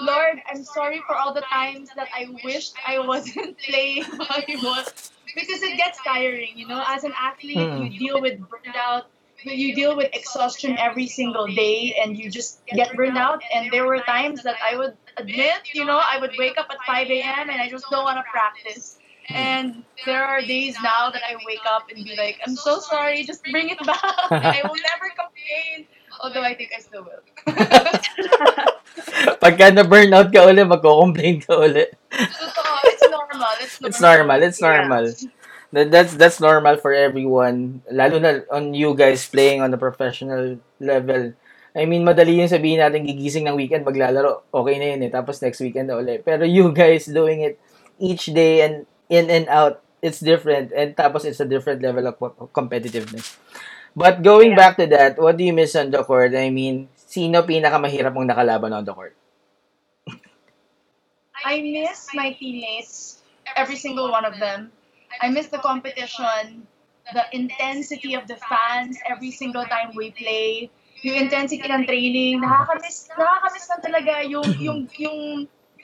Lord, 0.00 0.40
I'm 0.50 0.64
sorry 0.64 1.00
for 1.06 1.14
all 1.14 1.32
the 1.34 1.42
times 1.42 1.88
that 1.96 2.08
I 2.14 2.26
wished 2.44 2.74
I 2.86 2.98
wasn't 2.98 3.56
playing 3.68 4.04
volleyball 4.04 4.84
because 5.34 5.62
it 5.62 5.76
gets 5.76 5.98
tiring. 6.02 6.52
You 6.56 6.66
know, 6.68 6.82
as 6.86 7.04
an 7.04 7.12
athlete, 7.18 7.56
Mm. 7.58 7.92
you 7.92 7.98
deal 7.98 8.20
with 8.20 8.40
burnout, 8.40 9.04
you 9.44 9.74
deal 9.74 9.96
with 9.96 10.10
exhaustion 10.14 10.76
every 10.78 11.06
single 11.06 11.46
day, 11.46 11.94
and 12.02 12.16
you 12.18 12.30
just 12.30 12.64
get 12.66 12.94
burned 12.96 13.18
out. 13.18 13.42
And 13.54 13.70
there 13.72 13.86
were 13.86 14.00
times 14.00 14.42
that 14.42 14.56
I 14.64 14.76
would 14.76 14.96
admit, 15.16 15.60
you 15.74 15.84
know, 15.84 16.00
I 16.02 16.18
would 16.18 16.32
wake 16.38 16.56
up 16.58 16.66
at 16.70 16.78
5 16.86 17.08
a.m. 17.10 17.50
and 17.50 17.60
I 17.60 17.68
just 17.68 17.84
don't 17.90 18.04
want 18.04 18.18
to 18.18 18.24
practice. 18.30 18.98
And 19.28 19.84
there 20.04 20.22
are 20.24 20.40
days 20.42 20.76
now 20.82 21.10
that 21.10 21.22
I 21.26 21.36
wake 21.46 21.64
up 21.66 21.88
and 21.94 22.04
be 22.04 22.14
like, 22.16 22.40
I'm 22.46 22.56
so 22.56 22.78
sorry, 22.78 23.22
just 23.24 23.42
bring 23.44 23.70
it 23.70 23.78
back. 23.86 24.00
I 24.30 24.60
will 24.64 24.76
never 24.90 25.08
complain. 25.16 25.86
Although 26.20 26.42
I 26.42 26.54
think 26.54 26.72
I 26.76 26.80
still 26.80 27.04
will. 27.04 27.22
Pagka 29.42 29.70
na-burnout 29.74 30.30
ka 30.30 30.46
uli, 30.46 30.62
magko-complain 30.62 31.42
ka 31.42 31.54
uli. 31.58 31.84
Totoo, 32.10 32.74
it's 32.88 33.04
normal. 33.10 33.54
It's 33.60 33.78
normal. 33.80 33.90
It's 33.90 34.00
normal. 34.00 34.40
It's 34.42 34.60
Yeah. 34.60 34.68
normal. 34.70 35.04
That, 35.74 35.90
that's 35.90 36.14
that's 36.14 36.38
normal 36.38 36.78
for 36.78 36.94
everyone. 36.94 37.82
Lalo 37.90 38.22
na 38.22 38.46
on 38.54 38.78
you 38.78 38.94
guys 38.94 39.26
playing 39.26 39.58
on 39.58 39.74
the 39.74 39.80
professional 39.80 40.62
level. 40.78 41.34
I 41.74 41.82
mean, 41.90 42.06
madali 42.06 42.38
yung 42.38 42.46
sabihin 42.46 42.78
natin 42.78 43.02
gigising 43.02 43.50
ng 43.50 43.58
weekend, 43.58 43.82
maglalaro. 43.82 44.46
Okay 44.54 44.78
na 44.78 44.94
yun 44.94 45.02
eh. 45.02 45.10
Tapos 45.10 45.42
next 45.42 45.58
weekend 45.58 45.90
na 45.90 45.98
ulit. 45.98 46.22
Pero 46.22 46.46
you 46.46 46.70
guys 46.70 47.10
doing 47.10 47.42
it 47.42 47.58
each 47.98 48.30
day 48.30 48.62
and 48.62 48.86
in 49.10 49.26
and 49.26 49.50
out, 49.50 49.82
it's 49.98 50.22
different. 50.22 50.70
And 50.70 50.94
tapos 50.94 51.26
it's 51.26 51.42
a 51.42 51.48
different 51.50 51.82
level 51.82 52.06
of 52.06 52.14
co- 52.22 52.38
competitiveness. 52.54 53.34
But 53.98 54.22
going 54.22 54.54
Yeah. 54.54 54.62
back 54.62 54.74
to 54.78 54.86
that, 54.94 55.18
what 55.18 55.34
do 55.34 55.42
you 55.42 55.50
miss 55.50 55.74
on 55.74 55.90
the 55.90 56.06
court? 56.06 56.38
I 56.38 56.54
mean, 56.54 56.86
sino 57.14 57.46
pinakamahirap 57.46 58.10
mong 58.10 58.26
nakalaban 58.26 58.74
on 58.74 58.82
the 58.82 58.90
court? 58.90 59.14
I 61.46 61.62
miss 61.62 62.10
my 62.10 62.34
teammates, 62.34 63.22
every 63.54 63.78
single 63.78 64.10
one 64.10 64.26
of 64.26 64.42
them. 64.42 64.74
I 65.22 65.30
miss 65.30 65.46
the 65.46 65.62
competition, 65.62 66.66
the 67.14 67.24
intensity 67.30 68.18
of 68.18 68.26
the 68.26 68.34
fans 68.50 68.98
every 69.06 69.30
single 69.30 69.62
time 69.62 69.94
we 69.94 70.10
play, 70.10 70.74
yung 71.06 71.28
intensity 71.28 71.62
ng 71.62 71.86
training. 71.86 72.42
Nakakamiss, 72.42 73.12
nakakamiss 73.14 73.66
lang 73.70 73.82
talaga 73.84 74.12
yung 74.26 74.48
yung 74.66 74.80
yung 74.98 75.18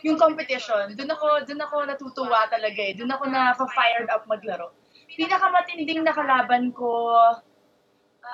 yung 0.03 0.17
competition. 0.19 0.97
Doon 0.97 1.13
ako 1.13 1.27
doon 1.47 1.61
ako 1.61 1.77
natutuwa 1.87 2.49
talaga 2.51 2.81
eh. 2.81 2.97
Doon 2.97 3.13
ako 3.15 3.25
na 3.31 3.55
fired 3.55 4.09
up 4.11 4.25
maglaro. 4.27 4.75
Pinakamatinding 5.15 6.03
nakalaban 6.03 6.73
ko 6.73 7.15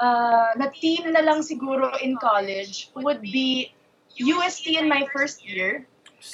uh, 0.01 0.55
na 0.57 0.69
team 0.71 1.13
na 1.13 1.21
lang 1.21 1.41
siguro 1.43 1.93
in 2.01 2.17
college 2.17 2.91
would 2.95 3.23
be 3.23 3.73
UST 4.17 4.79
in 4.81 4.89
my 4.89 5.07
first 5.13 5.45
year. 5.45 5.87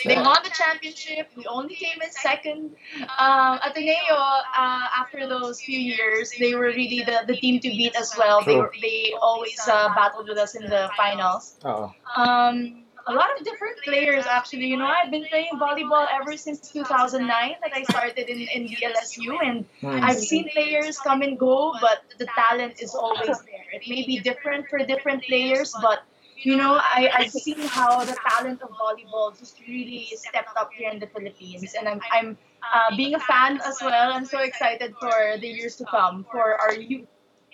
They 0.05 0.17
won 0.17 0.39
the 0.43 0.51
championship. 0.51 1.29
We 1.37 1.45
only 1.47 1.75
came 1.75 2.01
in 2.01 2.11
second. 2.11 2.77
Um, 3.19 3.59
Ateneo, 3.61 4.17
uh, 4.17 4.87
after 4.97 5.29
those 5.29 5.61
few 5.61 5.79
years, 5.79 6.33
they 6.39 6.55
were 6.55 6.73
really 6.73 7.03
the, 7.05 7.25
the 7.27 7.37
team 7.37 7.61
to 7.61 7.69
beat 7.69 7.95
as 7.97 8.15
well. 8.17 8.41
They 8.41 8.55
True. 8.55 8.63
were, 8.63 8.75
they 8.81 9.13
always 9.21 9.61
uh, 9.69 9.93
battled 9.95 10.29
with 10.29 10.39
us 10.39 10.55
in 10.55 10.65
the 10.71 10.89
finals. 10.97 11.59
Oo. 11.67 11.93
Um, 12.17 12.82
a 13.07 13.13
lot 13.13 13.29
of 13.39 13.45
different 13.45 13.79
players 13.85 14.25
actually. 14.27 14.67
You 14.67 14.77
know, 14.77 14.87
I've 14.87 15.11
been 15.11 15.27
playing 15.31 15.51
volleyball 15.55 16.07
ever 16.21 16.37
since 16.37 16.61
2009 16.71 17.55
that 17.63 17.73
I 17.75 17.83
started 17.85 18.29
in, 18.29 18.41
in 18.41 18.67
the 18.67 18.77
LSU, 18.83 19.39
and 19.43 19.65
Hmm. 19.81 19.99
I've 20.03 20.19
seen 20.19 20.49
players 20.51 20.99
come 20.99 21.23
and 21.23 21.39
go, 21.39 21.75
but 21.81 22.03
the 22.19 22.27
talent 22.27 22.81
is 22.81 22.95
always 22.95 23.39
there. 23.51 23.67
It 23.73 23.83
may 23.89 24.07
be 24.07 24.21
different 24.21 24.69
for 24.69 24.79
different 24.79 25.25
players, 25.25 25.75
but 25.83 26.01
you 26.37 26.57
know, 26.57 26.75
I, 26.75 27.11
I've 27.15 27.31
seen 27.31 27.59
how 27.61 28.05
the 28.05 28.17
talent 28.29 28.63
of 28.63 28.71
volleyball 28.71 29.39
just 29.39 29.61
really 29.69 30.09
stepped 30.17 30.57
up 30.57 30.71
here 30.73 30.91
in 30.91 30.99
the 30.99 31.07
Philippines, 31.07 31.75
and 31.79 31.89
I'm 31.89 32.01
I'm 32.11 32.39
uh, 32.63 32.97
being 32.97 33.15
a 33.15 33.21
fan 33.21 33.61
as 33.65 33.79
well. 33.81 34.13
I'm 34.13 34.25
so 34.27 34.39
excited 34.41 34.95
for 35.01 35.39
the 35.39 35.49
years 35.49 35.77
to 35.77 35.85
come 35.85 36.25
for 36.31 36.61
our 36.61 36.75
youth 36.75 37.09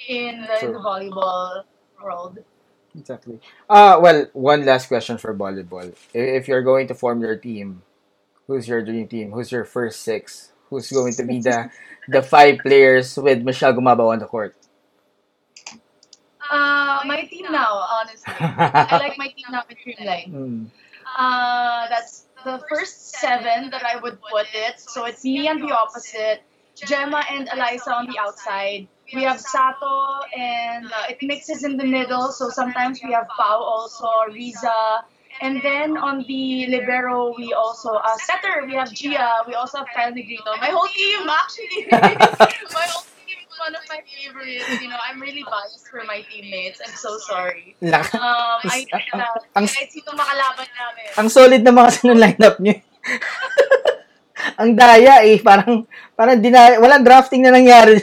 in 0.08 0.42
the, 0.42 0.64
in 0.66 0.72
the 0.72 0.78
volleyball 0.78 1.64
world. 2.02 2.38
Exactly. 2.98 3.40
Uh, 3.70 3.98
well, 4.02 4.26
one 4.32 4.64
last 4.64 4.88
question 4.88 5.18
for 5.18 5.32
volleyball. 5.34 5.92
I- 6.14 6.18
If 6.40 6.48
you're 6.48 6.62
going 6.62 6.86
to 6.88 6.94
form 6.94 7.20
your 7.22 7.36
team, 7.36 7.82
who's 8.46 8.68
your 8.68 8.82
dream 8.84 9.08
team? 9.08 9.32
Who's 9.32 9.52
your 9.52 9.64
first 9.64 10.02
six? 10.02 10.52
Who's 10.70 10.90
going 10.92 11.14
to 11.14 11.24
be 11.24 11.40
the 11.40 11.70
the 12.08 12.22
five 12.22 12.58
players 12.60 13.16
with 13.16 13.42
Michele 13.42 13.74
Gumabao 13.74 14.12
on 14.14 14.18
the 14.20 14.26
court? 14.26 14.56
Uh, 16.50 17.00
my 17.04 17.22
team 17.30 17.46
now, 17.50 17.72
honestly, 17.90 18.32
I 18.40 18.98
like 18.98 19.18
my 19.18 19.28
team 19.28 19.46
now 19.50 19.62
with 19.68 19.78
Creamline. 19.78 20.30
Hmm. 20.30 20.64
Uh, 21.18 21.88
that's 21.88 22.26
the 22.44 22.62
first 22.68 23.14
seven 23.16 23.70
that 23.70 23.84
I 23.84 23.96
would 24.00 24.18
put 24.22 24.46
it. 24.54 24.80
So 24.80 25.04
it's 25.04 25.24
me 25.24 25.48
on 25.48 25.60
the 25.60 25.72
opposite, 25.74 26.42
Jema 26.76 27.22
and 27.30 27.48
Alyssa 27.48 27.92
on 27.92 28.06
the 28.06 28.18
outside. 28.18 28.88
We 29.14 29.22
have 29.24 29.40
Sato 29.40 30.20
and 30.36 30.84
uh, 30.86 31.08
it 31.08 31.18
mixes 31.22 31.64
in 31.64 31.76
the 31.76 31.84
middle. 31.84 32.30
So 32.30 32.50
sometimes 32.50 33.00
we 33.02 33.12
have 33.12 33.26
Pau 33.28 33.56
also, 33.56 34.08
Riza. 34.32 35.04
And 35.40 35.62
then 35.62 35.96
on 35.96 36.24
the 36.26 36.66
libero, 36.66 37.32
we 37.36 37.54
also, 37.54 37.94
uh, 37.94 38.16
setter, 38.18 38.66
we 38.66 38.74
have 38.74 38.92
Gia. 38.92 39.46
We 39.46 39.54
also 39.54 39.78
have 39.78 39.86
Kyle 39.94 40.10
Negrito. 40.12 40.50
My 40.60 40.68
whole 40.74 40.90
team, 40.90 41.24
actually. 41.30 41.86
my 42.74 42.86
whole 42.90 43.06
team 43.22 43.38
is 43.38 43.54
one 43.54 43.70
of 43.72 43.84
my 43.88 44.02
favorites. 44.02 44.66
You 44.82 44.88
know, 44.90 44.98
I'm 44.98 45.22
really 45.22 45.44
biased 45.46 45.86
for 45.88 46.02
my 46.04 46.26
teammates. 46.26 46.82
I'm 46.84 46.92
so 46.92 47.16
sorry. 47.22 47.76
Um, 47.80 48.66
I 48.66 48.82
Ang- 48.90 49.22
ang- 49.54 49.70
kahit 49.70 49.94
sino 49.94 50.10
makalaban 50.18 50.68
namin. 50.74 51.06
Ang 51.16 51.28
solid 51.30 51.62
naman 51.62 51.86
kasi 51.86 52.00
ng 52.10 52.18
lineup 52.18 52.58
niyo. 52.58 52.82
Ang 54.58 54.74
daya 54.78 55.22
eh, 55.26 55.38
parang 55.42 55.86
parang 56.14 56.38
dina, 56.38 56.78
walang 56.78 57.02
drafting 57.02 57.42
na 57.42 57.54
nangyari. 57.54 57.98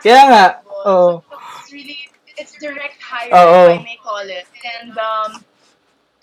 Kaya 0.00 0.20
nga, 0.28 0.44
oo. 0.64 1.20
It's 1.60 1.72
really, 1.72 1.98
it's 2.40 2.54
direct 2.56 2.98
hire, 3.02 3.30
Oo. 3.32 3.76
if 3.76 3.80
I 3.80 3.84
may 3.84 3.98
call 4.00 4.24
it. 4.24 4.46
And 4.80 4.96
um, 4.96 5.44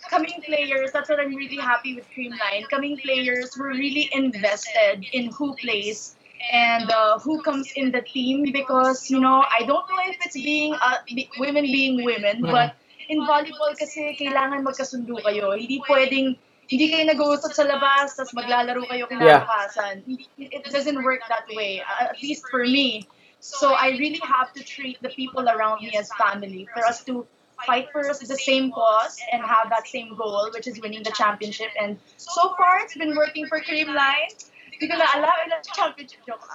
coming 0.10 0.42
players, 0.42 0.92
that's 0.92 1.10
what 1.10 1.20
I'm 1.20 1.36
really 1.36 1.58
happy 1.62 1.96
with 1.96 2.08
Creamline. 2.10 2.66
Coming 2.70 2.98
players, 2.98 3.54
we're 3.58 3.78
really 3.78 4.10
invested 4.13 5.06
in 5.13 5.30
who 5.32 5.54
plays 5.62 6.16
and 6.54 6.90
uh, 6.92 7.20
who 7.20 7.42
comes 7.42 7.72
in 7.76 7.92
the 7.92 8.02
team 8.02 8.50
because, 8.52 9.10
you 9.10 9.20
know, 9.20 9.44
I 9.46 9.60
don't 9.66 9.86
know 9.90 10.02
if 10.06 10.18
it's 10.26 10.36
being, 10.38 10.74
uh, 10.74 11.02
be- 11.06 11.30
women 11.40 11.66
being 11.66 12.04
women, 12.06 12.42
Mm. 12.44 12.52
but 12.52 12.76
in 13.10 13.22
volleyball 13.26 13.74
kasi 13.78 14.13
kailangan 14.20 14.66
magkasundo 14.68 15.18
kayo. 15.24 15.56
Hindi 15.56 15.80
pwedeng 15.88 16.36
hindi 16.68 16.92
kayo 16.92 17.08
nag-uusap 17.08 17.56
sa 17.56 17.63
labas, 17.63 18.20
tapos 18.20 18.36
maglalaro 18.36 18.84
kayo 18.92 19.08
kinabukasan. 19.08 20.04
Hindi- 20.04 20.28
It 20.36 20.68
doesn't 20.68 21.00
work 21.00 21.24
that 21.32 21.48
way, 21.56 21.80
uh, 21.80 22.12
at 22.12 22.20
least 22.20 22.44
for 22.52 22.68
me. 22.68 23.08
So 23.39 23.73
I 23.73 23.89
really 23.89 24.21
have 24.23 24.54
to 24.54 24.63
treat 24.63 25.02
the 25.02 25.10
people 25.10 25.47
around 25.47 25.84
me 25.84 25.91
as 25.97 26.10
family 26.13 26.67
for 26.73 26.86
us 26.86 27.04
to 27.06 27.26
fight 27.65 27.88
for 27.91 28.04
the 28.04 28.38
same 28.38 28.71
cause 28.71 29.17
and 29.32 29.41
have 29.41 29.69
that 29.69 29.88
same 29.88 30.15
goal, 30.15 30.50
which 30.54 30.67
is 30.67 30.80
winning 30.82 31.04
the 31.04 31.12
championship. 31.12 31.69
And 31.80 31.97
so 32.17 32.54
far, 32.56 32.80
it's 32.80 32.95
been 32.95 33.15
working 33.15 33.47
for 33.47 33.60
Creamline. 33.60 34.34
Hindi 34.71 34.93
ko 34.93 34.97
na 35.00 35.06
alam 35.17 35.34
ilang 35.50 35.63
championship 35.73 36.21
joke. 36.28 36.45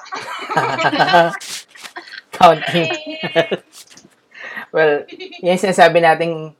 counting. 2.32 2.90
well, 4.74 5.04
yan 5.42 5.58
sinasabi 5.58 6.02
nating 6.02 6.54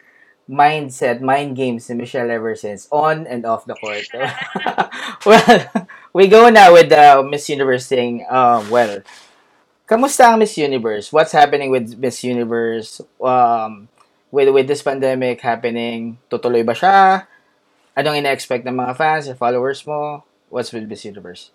mindset, 0.46 1.22
mind 1.22 1.56
games 1.56 1.88
ni 1.88 1.96
Michele 1.96 2.30
ever 2.30 2.54
since, 2.54 2.87
on 2.90 3.26
and 3.26 3.46
off 3.46 3.64
the 3.64 3.74
court. 3.78 4.06
well, 5.26 5.87
we 6.12 6.28
go 6.28 6.50
now 6.50 6.72
with 6.74 6.90
the 6.90 7.22
Miss 7.26 7.48
Universe 7.48 7.88
thing. 7.88 8.26
Um, 8.28 8.68
well, 8.70 9.02
kamusta 9.92 10.33
ang 10.33 10.40
Miss 10.40 10.57
Universe? 10.57 11.12
What's 11.12 11.37
happening 11.37 11.68
with 11.68 12.00
Miss 12.00 12.24
Universe? 12.24 13.05
Um, 13.20 13.92
with 14.33 14.48
with 14.48 14.66
this 14.66 14.81
pandemic 14.81 15.44
happening, 15.44 16.16
tutuloy 16.33 16.64
ba 16.64 16.72
siya? 16.72 17.28
Anong 17.92 18.24
ina-expect 18.24 18.64
ng 18.64 18.72
mga 18.72 18.96
fans 18.96 19.28
or 19.28 19.37
followers 19.37 19.85
mo? 19.85 20.24
What's 20.48 20.72
with 20.72 20.88
Miss 20.88 21.05
Universe? 21.05 21.52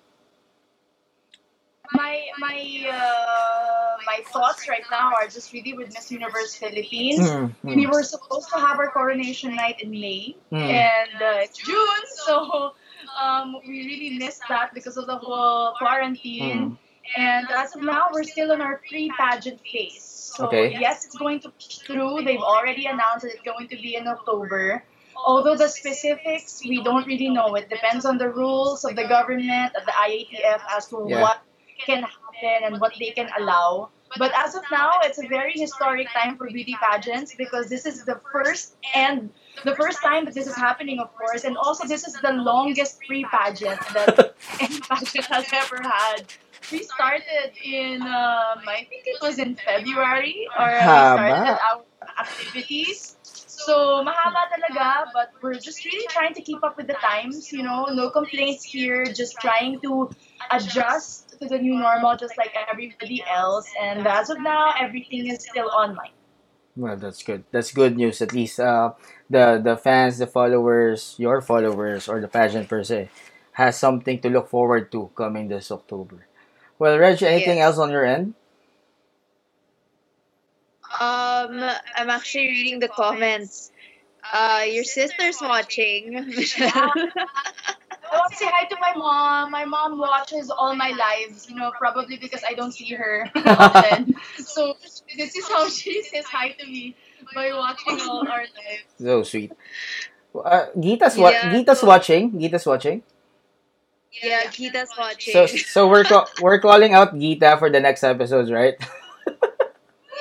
my 1.94 2.22
my 2.40 2.90
uh, 2.92 3.98
my 4.06 4.20
thoughts 4.32 4.68
right 4.68 4.84
now 4.92 5.12
are 5.14 5.28
just 5.28 5.54
really 5.54 5.74
with 5.74 5.94
Miss 5.94 6.12
Universe 6.12 6.56
Philippines. 6.56 7.20
Mm, 7.20 7.56
mm, 7.64 7.76
We 7.76 7.88
were 7.88 8.04
supposed 8.04 8.50
to 8.54 8.60
have 8.60 8.80
our 8.80 8.92
coronation 8.92 9.56
night 9.56 9.82
in 9.82 9.92
May, 9.92 10.36
mm. 10.52 10.58
and 10.58 11.22
uh, 11.22 11.46
June, 11.54 12.04
so 12.26 12.74
um, 13.22 13.56
we 13.68 13.86
really 13.86 14.18
missed 14.18 14.44
that 14.50 14.74
because 14.74 14.98
of 14.98 15.08
the 15.08 15.16
whole 15.16 15.74
quarantine. 15.78 16.78
And 17.16 17.48
as 17.52 17.76
of 17.76 17.84
now, 17.84 18.08
we're 18.12 18.24
still 18.24 18.52
in 18.52 18.62
our 18.62 18.82
pre-pageant 18.90 19.62
phase. 19.62 20.04
So 20.04 20.48
Okay. 20.48 20.78
yes, 20.80 21.06
it's 21.06 21.16
going 21.18 21.40
to 21.42 21.50
push 21.50 21.78
through. 21.80 22.24
They've 22.24 22.42
already 22.42 22.86
announced 22.86 23.24
that 23.24 23.34
it's 23.34 23.42
going 23.44 23.68
to 23.70 23.76
be 23.78 23.96
in 23.96 24.08
October. 24.08 24.84
Although 25.26 25.56
the 25.56 25.68
specifics, 25.68 26.62
we 26.64 26.84
don't 26.84 27.08
really 27.08 27.30
know. 27.30 27.56
It 27.56 27.70
depends 27.70 28.06
on 28.06 28.18
the 28.18 28.30
rules 28.30 28.84
of 28.86 28.96
the 28.96 29.08
government, 29.08 29.76
of 29.76 29.86
the 29.86 29.92
IATF, 29.92 30.62
as 30.76 30.88
to 30.90 31.06
Yeah. 31.08 31.22
what 31.22 31.40
can 31.86 32.04
happen 32.04 32.60
and 32.66 32.80
what 32.82 32.94
they 33.00 33.12
can 33.12 33.30
allow. 33.40 33.90
But 34.18 34.32
as 34.38 34.56
of 34.56 34.64
now, 34.72 34.92
it's 35.04 35.20
a 35.22 35.28
very 35.28 35.54
historic 35.54 36.08
time 36.14 36.38
for 36.38 36.48
beauty 36.48 36.76
pageants 36.82 37.36
because 37.36 37.68
this 37.68 37.86
is 37.86 38.06
the 38.06 38.20
first 38.32 38.76
and 38.96 39.30
the 39.66 39.76
first 39.76 40.02
time 40.02 40.26
that 40.26 40.34
this 40.34 40.48
is 40.48 40.56
happening, 40.56 41.00
of 41.00 41.14
course, 41.16 41.44
and 41.44 41.58
also 41.58 41.88
this 41.88 42.08
is 42.08 42.14
the 42.22 42.32
longest 42.32 43.00
pre-pageant 43.06 43.80
that 43.94 44.36
any 44.60 44.80
pageant 44.90 45.26
has 45.26 45.46
ever 45.52 45.82
had. 45.82 46.24
We 46.72 46.84
started 46.84 47.52
in, 47.64 48.02
um, 48.02 48.60
I 48.68 48.86
think 48.90 49.04
it 49.06 49.20
was 49.22 49.40
in 49.40 49.56
February, 49.56 50.48
or 50.60 50.90
we 50.90 51.04
Haba. 51.06 51.14
started 51.14 51.58
our 51.68 51.84
activities. 52.20 53.18
So, 53.24 54.04
mahaba 54.06 54.44
talaga, 54.54 55.08
but 55.14 55.32
we're 55.42 55.60
just 55.60 55.84
really 55.86 56.08
trying 56.10 56.34
to 56.36 56.42
keep 56.42 56.64
up 56.64 56.78
with 56.78 56.88
the 56.88 56.94
times, 56.96 57.52
you 57.52 57.64
know, 57.64 57.86
no 57.86 58.10
complaints 58.12 58.64
here, 58.64 59.06
just 59.06 59.38
trying 59.40 59.80
to 59.82 60.10
adjust 60.52 61.38
to 61.40 61.48
the 61.48 61.58
new 61.60 61.78
normal 61.80 62.16
just 62.18 62.38
like 62.38 62.54
everybody 62.72 63.24
else. 63.30 63.68
And 63.82 64.06
as 64.08 64.30
of 64.30 64.40
now, 64.42 64.74
everything 64.80 65.28
is 65.28 65.44
still 65.44 65.70
online. 65.70 66.14
Well, 66.76 66.98
that's 66.98 67.24
good. 67.24 67.46
That's 67.52 67.72
good 67.74 67.98
news. 67.98 68.22
At 68.22 68.34
least 68.34 68.60
uh, 68.60 68.94
the 69.30 69.60
the 69.64 69.78
fans, 69.78 70.20
the 70.20 70.28
followers, 70.28 71.16
your 71.18 71.42
followers, 71.42 72.08
or 72.08 72.22
the 72.22 72.28
pageant 72.30 72.70
per 72.70 72.84
se, 72.84 73.10
has 73.54 73.78
something 73.80 74.20
to 74.22 74.30
look 74.30 74.48
forward 74.50 74.92
to 74.94 75.10
coming 75.18 75.50
this 75.50 75.72
October. 75.72 76.27
Well, 76.80 76.98
Reg, 77.00 77.22
anything 77.24 77.58
Yes. 77.58 77.66
else 77.66 77.78
on 77.80 77.92
your 77.92 78.06
end? 78.06 78.34
Um, 81.00 81.62
I'm 81.96 82.10
actually 82.10 82.48
reading 82.48 82.80
the 82.80 82.88
comments. 82.88 83.72
Uh, 84.34 84.64
your 84.68 84.84
sister's 84.84 85.38
watching, 85.42 86.14
Michele. 86.28 86.72
I 86.72 88.16
want 88.20 88.32
to 88.32 88.38
say 88.38 88.46
hi 88.48 88.66
to 88.68 88.76
my 88.80 88.94
mom. 88.96 89.52
My 89.52 89.66
mom 89.66 89.98
watches 90.00 90.50
all 90.50 90.76
my 90.76 90.92
lives, 90.92 91.50
you 91.50 91.56
know, 91.56 91.72
probably 91.78 92.18
because 92.18 92.44
I 92.48 92.54
don't 92.54 92.72
see 92.72 92.94
her 92.94 93.30
often. 93.36 94.16
so 94.38 94.76
this 95.18 95.36
is 95.36 95.48
how 95.50 95.68
she 95.70 96.02
says 96.04 96.26
hi 96.26 96.50
to 96.50 96.66
me 96.66 96.96
by 97.36 97.52
watching 97.54 98.00
all 98.02 98.28
our 98.28 98.42
lives. 98.42 98.88
So 98.98 99.24
sweet. 99.24 99.52
Uh, 100.34 100.68
Gita's 100.80 101.18
wa- 101.18 101.30
Yeah, 101.30 101.52
Gita's 101.52 101.80
so- 101.82 101.88
watching. 101.88 102.40
Gita's 102.40 102.66
watching. 102.66 103.04
Yeah, 104.24 104.50
Gita's 104.50 104.90
watching. 104.98 105.34
So 105.34 105.46
so 105.46 105.88
we're 105.88 106.04
co- 106.04 106.26
we're 106.42 106.60
calling 106.60 106.94
out 106.94 107.18
Gita 107.18 107.58
for 107.60 107.70
the 107.70 107.80
next 107.80 108.04
episodes, 108.04 108.52
right? 108.52 108.76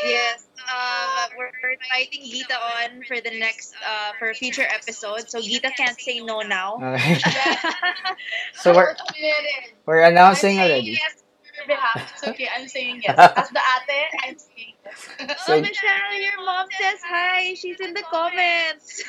yes, 0.04 0.46
um, 0.68 1.30
we're, 1.38 1.50
we're 1.62 1.70
inviting 1.80 2.24
Gita 2.28 2.54
on 2.54 3.02
for 3.08 3.20
the 3.20 3.30
next, 3.38 3.74
uh, 3.86 4.12
for 4.18 4.34
future 4.34 4.66
episode. 4.68 5.28
So 5.30 5.40
Gita 5.40 5.70
can't 5.76 5.98
say 5.98 6.20
no 6.20 6.40
now. 6.40 6.76
Okay. 6.82 7.18
so 8.54 8.74
we're 8.74 8.94
we're 9.86 10.02
announcing 10.02 10.56
saying 10.56 10.70
already. 10.70 10.90
yes 11.00 11.22
on 11.62 11.66
behalf. 11.68 12.12
It's 12.14 12.28
okay. 12.28 12.48
I'm 12.54 12.68
saying 12.68 13.00
yes. 13.02 13.16
As 13.36 13.48
the 13.50 13.60
ate, 13.60 14.28
I'm 14.28 14.38
saying 14.38 14.72
yes. 14.84 15.08
So- 15.46 15.54
oh, 15.54 15.60
Michele, 15.60 16.20
your 16.20 16.44
mom 16.44 16.66
says 16.78 17.00
hi. 17.04 17.54
She's 17.54 17.80
in 17.80 17.94
the 17.94 18.02
comments. 18.10 19.02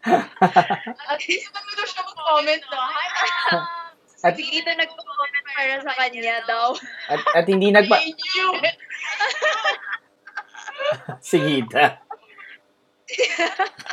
At 1.12 1.20
least 1.28 1.48
nagmito 1.52 1.84
siya 1.84 2.02
mag-comment, 2.08 2.62
no? 2.72 2.78
Hi! 2.80 3.08
At- 4.20 4.36
si 4.36 4.44
Gita 4.48 4.72
nagko-comment 4.76 5.44
para 5.56 5.80
sa 5.80 5.92
kanya 5.96 6.44
daw. 6.44 6.76
at, 7.08 7.20
at 7.36 7.44
hindi 7.48 7.72
nagpa 7.72 7.96
si 11.24 11.36
Gita. 11.40 11.96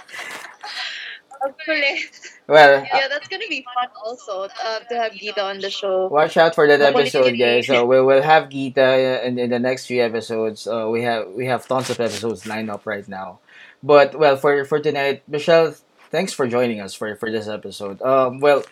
Well, 2.47 2.81
Yeah, 2.81 3.07
that's 3.07 3.27
gonna 3.27 3.47
be 3.47 3.61
fun 3.61 3.89
also 4.03 4.47
uh, 4.49 4.79
to 4.89 4.95
have 4.97 5.13
Gita 5.13 5.43
on 5.43 5.59
the 5.59 5.69
show. 5.69 6.07
Watch 6.07 6.35
out 6.37 6.55
for 6.55 6.65
that 6.67 6.81
episode, 6.81 7.37
guys. 7.37 7.67
So 7.67 7.85
we 7.85 8.01
will 8.01 8.21
have 8.23 8.49
Gita 8.49 9.21
in, 9.25 9.37
in 9.37 9.49
the 9.51 9.59
next 9.59 9.85
few 9.85 10.01
episodes. 10.01 10.65
Uh, 10.67 10.87
we 10.89 11.03
have 11.03 11.27
we 11.35 11.45
have 11.45 11.67
tons 11.67 11.89
of 11.89 11.99
episodes 11.99 12.47
lined 12.47 12.71
up 12.71 12.85
right 12.87 13.07
now. 13.07 13.39
But 13.83 14.17
well, 14.17 14.35
for 14.37 14.65
for 14.65 14.79
tonight, 14.79 15.21
Michelle, 15.27 15.75
thanks 16.11 16.33
for 16.33 16.47
joining 16.47 16.79
us 16.81 16.93
for 16.93 17.15
for 17.15 17.31
this 17.31 17.47
episode. 17.47 18.01
Um, 18.01 18.39
well, 18.39 18.63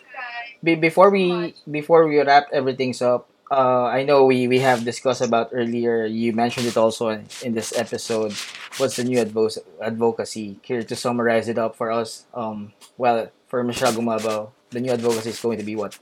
be, 0.62 0.74
before 0.74 1.10
we 1.10 1.54
before 1.70 2.06
we 2.08 2.20
wrap 2.20 2.48
everything's 2.52 3.02
up, 3.02 3.28
uh, 3.50 3.84
I 3.84 4.02
know 4.04 4.24
we 4.24 4.48
we 4.48 4.58
have 4.60 4.84
discussed 4.84 5.20
about 5.22 5.50
earlier. 5.52 6.06
You 6.06 6.32
mentioned 6.32 6.66
it 6.66 6.76
also 6.76 7.08
in, 7.08 7.26
in 7.42 7.54
this 7.54 7.76
episode. 7.76 8.32
What's 8.78 8.96
the 8.96 9.04
new 9.04 9.18
advo- 9.18 9.58
advocacy? 9.80 10.58
Here 10.62 10.82
to 10.82 10.96
summarize 10.96 11.48
it 11.48 11.58
up 11.58 11.76
for 11.76 11.92
us. 11.92 12.24
Um, 12.34 12.72
well, 12.96 13.30
for 13.46 13.62
Michele 13.62 13.92
Gumabao, 13.92 14.50
the 14.70 14.80
new 14.80 14.92
advocacy 14.92 15.30
is 15.30 15.40
going 15.40 15.58
to 15.58 15.64
be 15.64 15.76
what? 15.76 15.98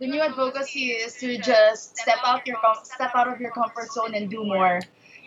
The 0.00 0.08
new 0.08 0.20
advocacy 0.20 0.90
is 0.90 1.14
to 1.22 1.38
just 1.38 1.96
step 1.96 2.18
out 2.26 2.44
your 2.46 2.56
com- 2.58 2.82
step 2.82 3.12
out 3.14 3.28
of 3.28 3.40
your 3.40 3.52
comfort 3.52 3.92
zone 3.92 4.14
and 4.14 4.28
do 4.28 4.44
more. 4.44 4.80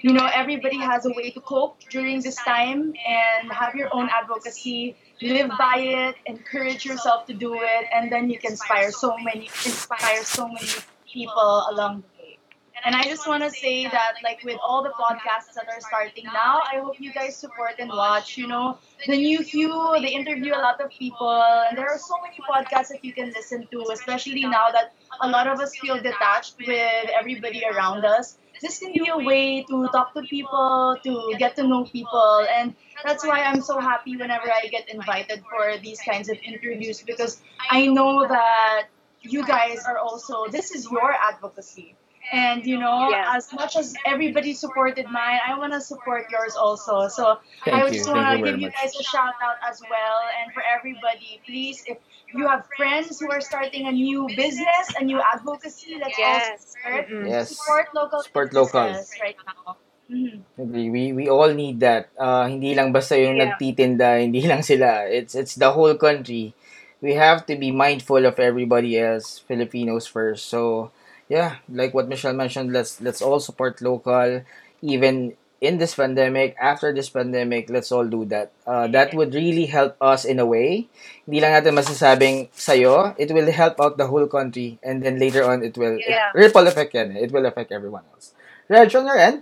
You 0.05 0.13
know, 0.13 0.29
everybody 0.31 0.77
has 0.77 1.07
a 1.07 1.09
way 1.17 1.31
to 1.31 1.41
cope 1.41 1.79
during 1.89 2.21
this 2.21 2.35
time 2.35 2.93
and 3.17 3.51
have 3.51 3.73
your 3.73 3.89
own 3.91 4.07
advocacy. 4.07 4.95
Live 5.19 5.49
by 5.57 5.77
it, 5.79 6.15
encourage 6.27 6.85
yourself 6.85 7.25
to 7.25 7.33
do 7.33 7.55
it, 7.55 7.85
and 7.91 8.11
then 8.11 8.29
you 8.29 8.37
can 8.37 8.51
inspire 8.51 8.91
so 8.91 9.17
many 9.17 9.45
inspire 9.45 10.23
so 10.23 10.47
many 10.47 10.67
people 11.11 11.65
along 11.71 12.03
the 12.03 12.21
way. 12.21 12.37
And 12.85 12.95
I 12.95 13.01
just 13.05 13.27
want 13.27 13.41
to 13.45 13.49
say 13.49 13.85
that, 13.85 14.13
like 14.23 14.43
with 14.43 14.59
all 14.63 14.83
the 14.83 14.91
podcasts 14.91 15.55
that 15.55 15.67
are 15.73 15.81
starting 15.81 16.25
now, 16.25 16.61
I 16.71 16.81
hope 16.81 16.99
you 16.99 17.11
guys 17.11 17.35
support 17.35 17.73
and 17.79 17.89
watch. 17.89 18.37
You 18.37 18.45
know, 18.45 18.77
the 19.07 19.17
new 19.17 19.43
few, 19.43 19.73
they 20.03 20.13
interview 20.21 20.53
a 20.53 20.61
lot 20.67 20.79
of 20.81 20.91
people, 20.91 21.33
and 21.67 21.75
there 21.75 21.89
are 21.89 21.97
so 21.97 22.13
many 22.21 22.37
podcasts 22.53 22.89
that 22.89 23.03
you 23.03 23.11
can 23.11 23.31
listen 23.31 23.67
to, 23.71 23.83
especially 23.91 24.45
now 24.45 24.67
that 24.71 24.93
a 25.21 25.27
lot 25.27 25.47
of 25.47 25.59
us 25.59 25.75
feel 25.75 25.99
detached 25.99 26.59
with 26.59 27.09
everybody 27.19 27.63
around 27.73 28.05
us. 28.05 28.37
This 28.61 28.79
can 28.79 28.93
be 28.93 29.07
a 29.09 29.17
way 29.17 29.63
to 29.63 29.87
talk 29.89 30.13
to 30.13 30.21
people, 30.21 30.97
to 31.03 31.35
get 31.37 31.55
to 31.57 31.67
know 31.67 31.83
people, 31.85 32.45
and 32.49 32.75
that's 33.03 33.25
why 33.25 33.41
I'm 33.41 33.61
so 33.61 33.79
happy 33.79 34.15
whenever 34.17 34.51
I 34.51 34.67
get 34.67 34.89
invited 34.89 35.43
for 35.49 35.77
these 35.81 35.99
kinds 36.01 36.29
of 36.29 36.37
interviews 36.43 37.01
because 37.01 37.41
I 37.69 37.87
know 37.87 38.27
that 38.27 38.87
you 39.21 39.45
guys 39.45 39.83
are 39.85 39.97
also, 39.97 40.47
this 40.47 40.71
is 40.71 40.89
your 40.89 41.11
advocacy. 41.13 41.95
And 42.31 42.65
you 42.65 42.77
know, 42.77 43.09
Yeah. 43.09 43.33
as 43.37 43.51
much 43.53 43.75
as 43.77 43.93
everybody 44.05 44.53
supported 44.53 45.05
mine, 45.09 45.39
I 45.45 45.57
want 45.57 45.73
to 45.73 45.81
support 45.81 46.25
yours 46.31 46.55
also. 46.55 47.07
So 47.07 47.37
Thank 47.63 47.77
I 47.77 47.83
would 47.83 47.93
you. 47.93 47.99
just 48.01 48.09
want 48.09 48.25
to 48.25 48.43
give 48.43 48.57
you 48.59 48.67
much. 48.67 48.75
guys 48.75 48.93
a 48.97 49.03
shout 49.03 49.35
out 49.43 49.57
as 49.67 49.81
well. 49.89 50.19
And 50.41 50.53
for 50.53 50.63
everybody, 50.65 51.41
please, 51.45 51.83
if 51.85 51.97
you 52.33 52.47
have 52.47 52.65
friends 52.77 53.19
who 53.19 53.29
are 53.31 53.41
starting 53.41 53.87
a 53.87 53.91
new 53.91 54.25
business, 54.35 54.85
a 54.99 55.03
new 55.03 55.21
advocacy, 55.21 55.97
let's 56.01 56.17
all 56.17 56.25
Yes. 56.25 56.65
support, 56.73 57.05
Mm-mm. 57.09 57.27
Yes. 57.29 57.45
support 57.55 57.85
local 57.93 58.19
Support 58.23 58.53
local. 58.53 58.89
right 59.21 59.37
now. 59.45 59.77
Mhm. 60.09 60.41
Agree. 60.57 60.89
We 60.93 61.03
we 61.13 61.25
all 61.29 61.49
need 61.53 61.81
that. 61.81 62.09
Uh, 62.17 62.45
hindi 62.45 62.73
lang 62.77 62.93
basta 62.93 63.17
yung 63.17 63.37
Yeah. 63.41 63.53
nagtitinda, 63.57 64.21
hindi 64.21 64.45
lang 64.45 64.61
sila. 64.61 65.09
It's 65.09 65.33
it's 65.33 65.57
the 65.57 65.73
whole 65.73 65.97
country. 65.97 66.53
We 67.01 67.13
have 67.17 67.45
to 67.49 67.57
be 67.57 67.69
mindful 67.73 68.25
of 68.25 68.37
everybody 68.41 68.97
else, 68.97 69.41
Filipinos 69.45 70.05
first. 70.09 70.45
So, 70.49 70.89
yeah, 71.29 71.57
like 71.69 71.93
what 71.93 72.07
Michele 72.07 72.33
mentioned, 72.33 72.73
let's 72.73 73.01
let's 73.01 73.21
all 73.21 73.39
support 73.39 73.81
local 73.81 74.41
even 74.81 75.33
in 75.61 75.77
this 75.77 75.95
pandemic, 75.95 76.55
after 76.61 76.93
this 76.93 77.09
pandemic, 77.09 77.69
let's 77.69 77.91
all 77.91 78.05
do 78.05 78.25
that. 78.25 78.51
Uh, 78.67 78.87
that 78.87 79.13
would 79.13 79.33
really 79.33 79.65
help 79.65 79.95
us 80.01 80.25
in 80.25 80.39
a 80.39 80.45
way. 80.45 80.87
Hindi 81.25 81.41
lang 81.41 81.57
natin 81.57 81.73
masasabing 81.73 82.49
sa'yo, 82.53 83.15
it 83.17 83.31
will 83.33 83.49
help 83.49 83.79
out 83.81 83.97
the 83.97 84.05
whole 84.05 84.27
country 84.27 84.77
and 84.83 85.01
then 85.01 85.17
later 85.17 85.41
on 85.47 85.63
it 85.63 85.77
will, 85.77 85.97
Yeah. 85.97 86.29
ripple 86.35 86.67
effect 86.67 86.93
yan. 86.93 87.17
It 87.17 87.31
will 87.31 87.45
affect 87.47 87.71
everyone 87.71 88.03
else. 88.13 88.35
Reg, 88.69 88.93
on 88.93 89.05
your 89.09 89.17
end? 89.17 89.41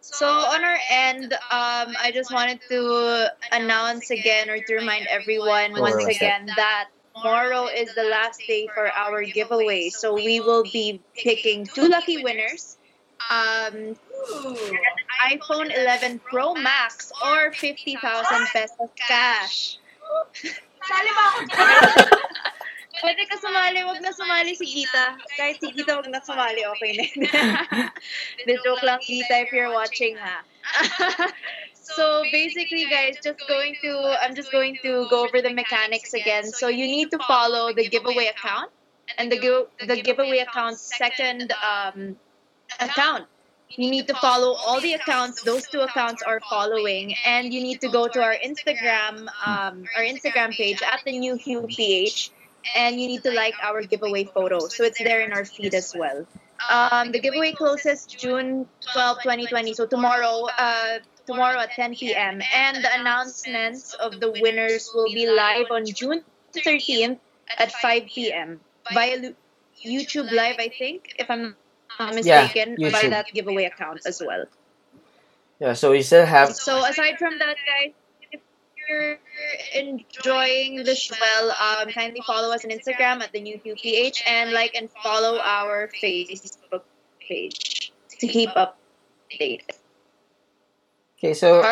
So 0.00 0.28
on 0.30 0.62
our 0.62 0.78
end, 0.88 1.32
um, 1.50 1.90
I 1.98 2.12
just 2.14 2.32
wanted 2.32 2.60
to 2.70 3.28
announce 3.50 4.10
again 4.14 4.48
or 4.48 4.62
to 4.62 4.72
remind 4.78 5.08
everyone 5.10 5.74
once 5.74 6.06
again 6.06 6.46
that 6.54 6.93
tomorrow 7.14 7.66
is 7.66 7.94
the 7.94 8.04
last 8.04 8.40
day 8.46 8.68
for 8.74 8.90
our 8.90 9.22
giveaway. 9.22 9.90
So 9.90 10.14
we 10.14 10.40
will 10.40 10.64
be 10.64 11.00
picking 11.16 11.66
two 11.66 11.88
lucky 11.88 12.22
winners. 12.22 12.76
Um, 13.30 13.96
iPhone 15.30 15.76
11 15.76 16.20
Pro 16.20 16.54
Max 16.54 17.12
or 17.24 17.52
50,000 17.52 18.46
pesos 18.52 18.90
cash. 19.08 19.78
Sali 20.84 21.10
ba 21.16 21.22
ako? 21.32 21.38
Pwede 23.04 23.26
ka 23.28 23.36
sumali, 23.36 23.84
wag 23.84 24.00
na 24.00 24.12
sumali 24.12 24.56
si 24.56 24.64
Gita. 24.64 25.16
Kahit 25.36 25.60
si 25.60 25.72
Gita, 25.72 25.96
wag 25.96 26.08
na 26.08 26.20
sumali, 26.24 26.64
okay 26.64 26.92
na. 26.96 27.04
The 28.46 28.56
joke 28.64 28.84
lang, 28.84 29.00
Gita, 29.00 29.44
if 29.44 29.52
you're 29.52 29.72
watching, 29.72 30.16
ha. 30.16 30.44
so 31.96 32.24
basically, 32.30 32.86
guys, 32.90 33.16
just 33.22 33.46
going 33.48 33.76
to, 33.82 34.16
I'm 34.22 34.34
just 34.34 34.50
going 34.50 34.78
to 34.82 35.06
go 35.10 35.24
over 35.24 35.40
the 35.40 35.52
mechanics 35.52 36.14
again. 36.14 36.44
So 36.44 36.68
you 36.68 36.86
need 36.86 37.10
to 37.10 37.18
follow 37.18 37.72
the 37.72 37.88
giveaway 37.88 38.26
account 38.26 38.70
and 39.18 39.30
the 39.30 39.38
give, 39.38 39.66
the 39.86 40.00
giveaway 40.02 40.38
account's 40.38 40.96
second 40.96 41.52
um, 41.62 42.16
account. 42.80 43.26
You 43.70 43.90
need 43.90 44.06
to 44.08 44.14
follow 44.14 44.54
all 44.54 44.80
the 44.80 44.92
accounts 44.92 45.42
those 45.42 45.66
two 45.66 45.80
accounts 45.80 46.22
are 46.22 46.40
following, 46.48 47.14
and 47.26 47.52
you 47.52 47.60
need 47.60 47.80
to 47.80 47.88
go 47.88 48.06
to 48.06 48.22
our 48.22 48.36
Instagram, 48.36 49.26
um, 49.44 49.84
our 49.96 50.02
Instagram 50.02 50.50
page 50.50 50.80
at 50.82 51.00
the 51.04 51.18
new 51.18 51.34
hue 51.34 51.66
PH, 51.66 52.30
and 52.76 53.00
you 53.00 53.08
need 53.08 53.24
to 53.24 53.32
like 53.32 53.54
our 53.62 53.82
giveaway 53.82 54.24
photo. 54.24 54.68
So 54.68 54.84
it's 54.84 54.98
there 54.98 55.22
in 55.22 55.32
our 55.32 55.44
feed 55.44 55.74
as 55.74 55.92
well. 55.96 56.24
Um, 56.70 57.10
the 57.10 57.18
giveaway 57.18 57.52
closes 57.52 58.06
June 58.06 58.66
12, 58.92 59.18
2020. 59.22 59.74
So 59.74 59.86
tomorrow, 59.86 60.46
uh, 60.56 60.98
tomorrow 61.26 61.58
at 61.60 61.70
10 61.72 61.94
p.m. 61.94 62.40
And 62.54 62.76
the 62.76 63.00
announcements 63.00 63.94
of 63.94 64.20
the 64.20 64.30
winners 64.30 64.90
will 64.94 65.12
be 65.12 65.26
live 65.26 65.66
on 65.70 65.86
June 65.86 66.22
13th 66.54 67.18
at 67.58 67.72
5 67.72 68.06
p.m. 68.06 68.60
via 68.92 69.32
YouTube 69.84 70.30
Live, 70.32 70.56
I 70.58 70.68
think, 70.68 71.14
if 71.18 71.30
I'm 71.30 71.56
not 71.98 72.14
mistaken, 72.14 72.76
YouTube. 72.76 72.92
by 72.92 73.08
that 73.08 73.26
giveaway 73.32 73.64
account 73.64 74.00
as 74.06 74.22
well. 74.24 74.44
Yeah, 75.60 75.74
so 75.74 75.92
we 75.92 76.02
still 76.02 76.26
have 76.26 76.54
So 76.54 76.84
aside 76.84 77.18
from 77.18 77.38
that, 77.38 77.56
guys, 77.66 77.92
if 78.32 78.40
you're 78.88 79.18
enjoying 79.74 80.82
the 80.84 80.94
show, 80.94 81.14
well, 81.20 81.50
um, 81.50 81.92
kindly 81.92 82.22
follow 82.26 82.52
us 82.52 82.64
on 82.64 82.70
Instagram 82.70 83.22
at 83.22 83.32
the 83.32 83.40
new 83.40 83.58
QPH 83.58 84.22
and 84.26 84.52
like 84.52 84.74
and 84.74 84.90
follow 85.02 85.38
our 85.38 85.88
Facebook 86.02 86.82
page 87.20 87.92
to 88.18 88.26
keep 88.26 88.50
updated. 88.50 89.62
Okay, 91.24 91.32
so 91.34 91.62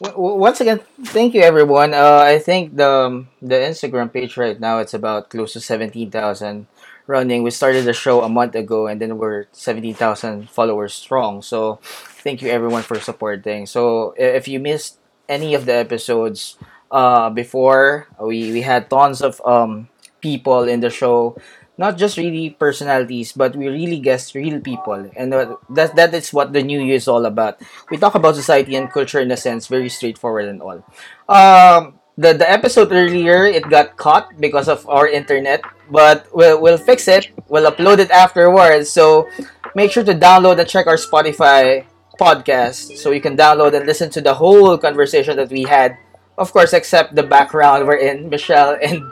w- 0.00 0.36
once 0.38 0.60
again, 0.60 0.80
thank 1.04 1.34
you 1.34 1.42
everyone. 1.42 1.94
Uh, 1.94 2.22
I 2.24 2.38
think 2.38 2.76
the 2.76 2.88
um, 2.88 3.28
the 3.40 3.56
Instagram 3.56 4.12
page 4.12 4.36
right 4.36 4.58
now 4.58 4.78
it's 4.78 4.94
about 4.94 5.30
close 5.30 5.52
to 5.54 5.60
seventeen 5.60 6.10
thousand 6.10 6.66
running. 7.06 7.42
We 7.42 7.50
started 7.50 7.84
the 7.84 7.92
show 7.92 8.22
a 8.22 8.28
month 8.28 8.54
ago, 8.54 8.86
and 8.86 9.00
then 9.00 9.18
we're 9.18 9.46
seventeen 9.52 9.94
thousand 9.94 10.50
followers 10.50 10.94
strong. 10.94 11.42
So, 11.42 11.78
thank 12.22 12.42
you 12.42 12.50
everyone 12.50 12.82
for 12.82 12.98
supporting. 13.00 13.66
So, 13.66 14.14
if 14.16 14.48
you 14.48 14.60
missed 14.60 14.98
any 15.28 15.54
of 15.54 15.66
the 15.66 15.74
episodes 15.74 16.56
uh, 16.90 17.30
before, 17.30 18.08
we 18.20 18.52
we 18.52 18.62
had 18.62 18.90
tons 18.90 19.22
of 19.22 19.40
um 19.46 19.88
people 20.20 20.64
in 20.64 20.80
the 20.80 20.90
show. 20.90 21.36
Not 21.82 21.98
just 21.98 22.14
really 22.14 22.54
personalities, 22.54 23.34
but 23.34 23.58
we 23.58 23.66
really 23.66 23.98
guess 23.98 24.38
real 24.38 24.62
people, 24.62 25.10
and 25.18 25.34
that 25.34 25.98
that 25.98 26.14
is 26.14 26.30
what 26.30 26.54
the 26.54 26.62
new 26.62 26.78
year 26.78 27.02
is 27.02 27.10
all 27.10 27.26
about 27.26 27.58
we 27.90 27.98
talk 27.98 28.14
about 28.14 28.38
society 28.38 28.78
and 28.78 28.86
culture 28.86 29.18
in 29.18 29.34
a 29.34 29.36
sense, 29.36 29.66
very 29.66 29.90
straightforward 29.90 30.46
and 30.46 30.62
all. 30.62 30.78
Um, 31.26 31.98
the 32.16 32.32
the 32.36 32.48
episode 32.48 32.92
earlier 32.92 33.46
it 33.46 33.66
got 33.68 33.96
caught 33.96 34.38
because 34.38 34.68
of 34.68 34.86
our 34.88 35.08
internet, 35.08 35.64
but 35.90 36.28
we'll 36.30 36.60
we'll 36.60 36.78
fix 36.78 37.08
it. 37.08 37.34
We'll 37.48 37.66
upload 37.66 37.98
it 37.98 38.10
afterwards. 38.14 38.90
So 38.90 39.28
make 39.74 39.90
sure 39.90 40.04
to 40.04 40.14
download 40.14 40.60
and 40.60 40.68
check 40.68 40.86
our 40.86 41.00
Spotify 41.00 41.84
podcast 42.20 43.00
so 43.00 43.10
you 43.10 43.20
can 43.20 43.36
download 43.36 43.74
and 43.74 43.86
listen 43.86 44.10
to 44.10 44.20
the 44.20 44.34
whole 44.34 44.78
conversation 44.78 45.36
that 45.36 45.50
we 45.50 45.64
had. 45.64 45.96
Of 46.38 46.52
course, 46.52 46.72
except 46.72 47.14
the 47.14 47.22
background 47.26 47.86
we're 47.86 48.00
in, 48.00 48.28
Michele 48.28 48.78
and 48.80 49.02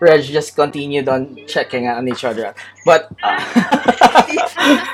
Reg 0.00 0.22
just 0.22 0.54
continued 0.54 1.08
on 1.08 1.36
checking 1.46 1.88
on 1.88 2.06
each 2.08 2.24
other. 2.24 2.54
But 2.84 3.10
uh, 3.22 3.38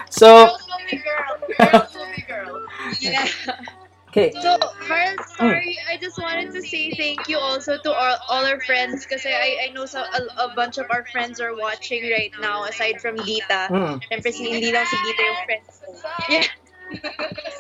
so 0.11 0.47
Girls 0.47 0.67
will 0.67 0.85
be 0.91 0.97
girl. 0.97 1.71
Girls 1.71 1.95
will 1.95 2.13
be 2.15 2.23
girl. 2.23 2.67
Yeah. 3.01 3.29
okay. 4.09 4.33
So, 4.41 4.59
Carl, 4.87 5.17
sorry, 5.37 5.79
I 5.91 5.97
just 5.99 6.19
wanted 6.19 6.53
to 6.53 6.63
say 6.63 6.91
thank 6.93 7.29
you 7.29 7.39
also 7.39 7.77
to 7.77 7.93
all, 7.93 8.17
all 8.29 8.45
our 8.45 8.61
friends 8.61 9.05
because 9.05 9.27
I, 9.27 9.69
I 9.69 9.73
know 9.73 9.87
so, 9.87 10.01
a, 10.01 10.51
a 10.51 10.55
bunch 10.55 10.79
of 10.79 10.87
our 10.91 11.05
friends 11.13 11.41
are 11.41 11.55
watching 11.57 12.05
right 12.11 12.33
now 12.41 12.65
aside 12.65 13.01
from 13.01 13.17
Gita. 13.25 13.69
Hmm. 13.69 14.01
Siyempre, 14.09 14.33
si 14.33 14.49
hindi 14.49 14.73
lang 14.73 14.87
si 14.87 14.97
Gita 14.97 15.23
yung 15.23 15.45
friends. 15.45 15.83
Yeah. 16.31 16.64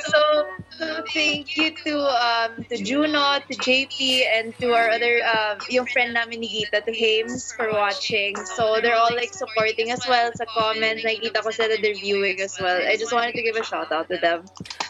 So, 0.07 0.47
so 0.79 1.05
thank 1.13 1.57
you 1.57 1.75
to 1.85 1.93
um 1.99 2.65
to 2.71 2.77
Juno, 2.77 3.39
to 3.41 3.55
JP, 3.57 4.23
and 4.31 4.57
to 4.61 4.73
our 4.73 4.91
other 4.91 5.21
um 5.25 5.59
yung 5.71 5.87
friend 5.87 6.15
namin 6.15 6.41
ni 6.41 6.49
Gita, 6.49 6.83
to 6.83 6.93
Hames 6.93 7.53
for 7.53 7.71
watching. 7.73 8.37
So 8.57 8.79
they're 8.83 8.97
all 8.97 9.15
like 9.15 9.35
supporting 9.35 9.91
as 9.91 10.07
well 10.07 10.31
sa 10.35 10.45
comments. 10.55 11.03
Nakikita 11.03 11.43
ko 11.43 11.51
sila 11.51 11.77
they're 11.81 11.95
viewing 11.99 12.41
as 12.41 12.57
well. 12.61 12.79
I 12.79 12.97
just 12.97 13.13
wanted 13.13 13.35
to 13.35 13.43
give 13.43 13.57
a 13.57 13.65
shout 13.65 13.91
out 13.93 14.09
to 14.11 14.19
them. 14.19 14.45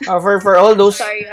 Uh, 0.09 0.20
for 0.20 0.40
for 0.40 0.57
all 0.57 0.75
those 0.75 0.97
Sorry. 0.99 1.27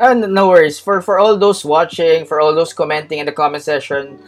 Uh, 0.00 0.14
no- 0.14 0.26
no 0.26 0.48
worries. 0.48 0.78
For 0.80 1.00
for 1.02 1.18
all 1.18 1.36
those 1.36 1.64
watching, 1.64 2.24
for 2.26 2.40
all 2.40 2.54
those 2.54 2.72
commenting 2.72 3.18
in 3.18 3.26
the 3.26 3.36
comment 3.36 3.62
section, 3.62 4.18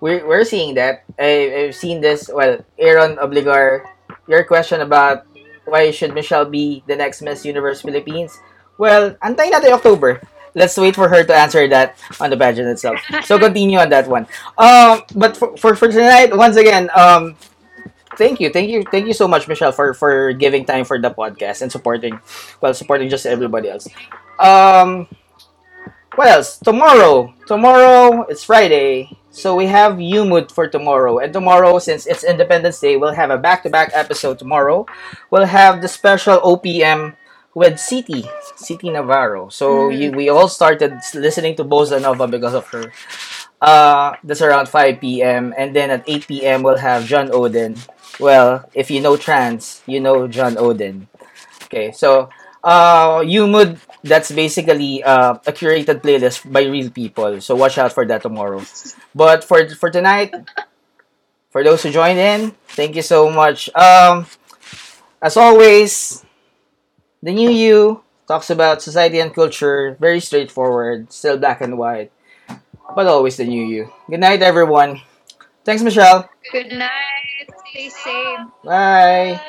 we're 0.00 0.22
we're 0.26 0.44
seeing 0.44 0.74
that. 0.76 1.04
I, 1.18 1.66
I've 1.66 1.74
seen 1.74 2.00
this. 2.00 2.28
Well, 2.32 2.64
Aaron 2.78 3.16
Obligar, 3.16 3.82
your 4.28 4.44
question 4.44 4.80
about 4.80 5.26
why 5.64 5.90
should 5.90 6.14
Michele 6.14 6.44
be 6.46 6.82
the 6.86 6.96
next 6.96 7.22
Miss 7.22 7.44
Universe 7.44 7.82
Philippines? 7.82 8.38
Well, 8.78 9.14
antayin 9.22 9.52
natin 9.52 9.72
October. 9.72 10.20
Let's 10.54 10.76
wait 10.76 10.94
for 10.94 11.08
her 11.08 11.24
to 11.24 11.34
answer 11.34 11.64
that 11.68 11.96
on 12.20 12.28
the 12.28 12.36
pageant 12.36 12.68
itself. 12.68 13.00
So 13.24 13.38
continue 13.40 13.78
on 13.78 13.88
that 13.88 14.06
one. 14.06 14.26
Um, 14.58 15.00
but 15.16 15.36
for, 15.36 15.56
for, 15.56 15.74
for 15.74 15.88
tonight, 15.88 16.36
once 16.36 16.56
again, 16.56 16.90
um, 16.94 17.36
thank 18.18 18.40
you, 18.40 18.50
thank 18.50 18.68
you, 18.68 18.84
thank 18.90 19.06
you 19.06 19.14
so 19.14 19.26
much, 19.26 19.48
Michele, 19.48 19.72
for 19.72 19.94
for 19.94 20.32
giving 20.34 20.64
time 20.64 20.84
for 20.84 21.00
the 21.00 21.08
podcast 21.08 21.62
and 21.62 21.72
supporting, 21.72 22.20
well, 22.60 22.74
supporting 22.74 23.08
just 23.08 23.24
everybody 23.24 23.70
else. 23.70 23.88
Um, 24.38 25.08
what 26.16 26.28
else? 26.28 26.58
Tomorrow. 26.58 27.32
Tomorrow, 27.46 28.26
it's 28.28 28.44
Friday. 28.44 29.08
So 29.32 29.56
we 29.56 29.66
have 29.66 29.94
Umud 29.96 30.52
for 30.52 30.68
tomorrow. 30.68 31.18
And 31.18 31.32
tomorrow, 31.32 31.78
since 31.78 32.06
it's 32.06 32.22
Independence 32.22 32.78
Day, 32.80 32.96
we'll 32.96 33.14
have 33.16 33.30
a 33.30 33.38
back 33.38 33.62
to 33.64 33.70
back 33.70 33.90
episode 33.94 34.38
tomorrow. 34.38 34.84
We'll 35.30 35.46
have 35.48 35.80
the 35.80 35.88
special 35.88 36.38
OPM 36.40 37.16
with 37.54 37.74
Sitti, 37.80 38.24
Sitti 38.56 38.92
Navarro. 38.92 39.48
So 39.48 39.88
Mhm. 39.88 39.98
you, 39.98 40.06
we 40.12 40.28
all 40.28 40.48
started 40.48 41.00
listening 41.14 41.56
to 41.56 41.64
Bossa 41.64 42.00
Nova 42.00 42.28
because 42.28 42.54
of 42.54 42.66
her. 42.68 42.92
Uh, 43.60 44.16
that's 44.24 44.42
around 44.42 44.68
5 44.68 45.00
p.m. 45.00 45.54
And 45.56 45.74
then 45.74 45.90
at 45.90 46.04
8 46.06 46.26
p.m., 46.28 46.62
we'll 46.62 46.78
have 46.80 47.04
John 47.06 47.28
Oden. 47.28 47.76
Well, 48.20 48.68
if 48.74 48.90
you 48.90 49.00
know 49.00 49.16
trans, 49.16 49.80
you 49.86 50.00
know 50.00 50.28
John 50.28 50.56
Oden. 50.56 51.08
Okay, 51.64 51.92
so 51.92 52.28
uh, 52.64 53.20
Umud, 53.20 53.78
that's 54.02 54.30
basically 54.30 55.02
uh, 55.02 55.34
a 55.46 55.52
curated 55.52 56.02
playlist 56.02 56.50
by 56.50 56.62
real 56.64 56.90
people. 56.90 57.40
So 57.40 57.54
watch 57.56 57.78
out 57.78 57.92
for 57.92 58.06
that 58.06 58.22
tomorrow. 58.22 58.62
But 59.14 59.44
for 59.44 59.68
for 59.74 59.90
tonight, 59.90 60.34
for 61.50 61.62
those 61.64 61.82
who 61.82 61.90
joined 61.90 62.18
in, 62.18 62.52
thank 62.68 62.96
you 62.96 63.02
so 63.02 63.30
much. 63.30 63.68
Um, 63.74 64.26
as 65.22 65.36
always, 65.36 66.24
the 67.22 67.32
new 67.32 67.50
you 67.50 68.02
talks 68.28 68.50
about 68.50 68.82
society 68.82 69.20
and 69.20 69.34
culture, 69.34 69.96
very 70.00 70.20
straightforward, 70.20 71.12
still 71.12 71.38
black 71.38 71.60
and 71.60 71.78
white, 71.78 72.12
but 72.94 73.06
always 73.06 73.36
the 73.36 73.44
new 73.44 73.64
you. 73.64 73.92
Good 74.10 74.20
night, 74.20 74.42
everyone. 74.42 75.00
Thanks, 75.64 75.82
Michele. 75.82 76.28
Good 76.52 76.72
night. 76.72 77.48
Stay 77.70 77.88
safe. 77.88 78.40
Bye. 78.64 79.40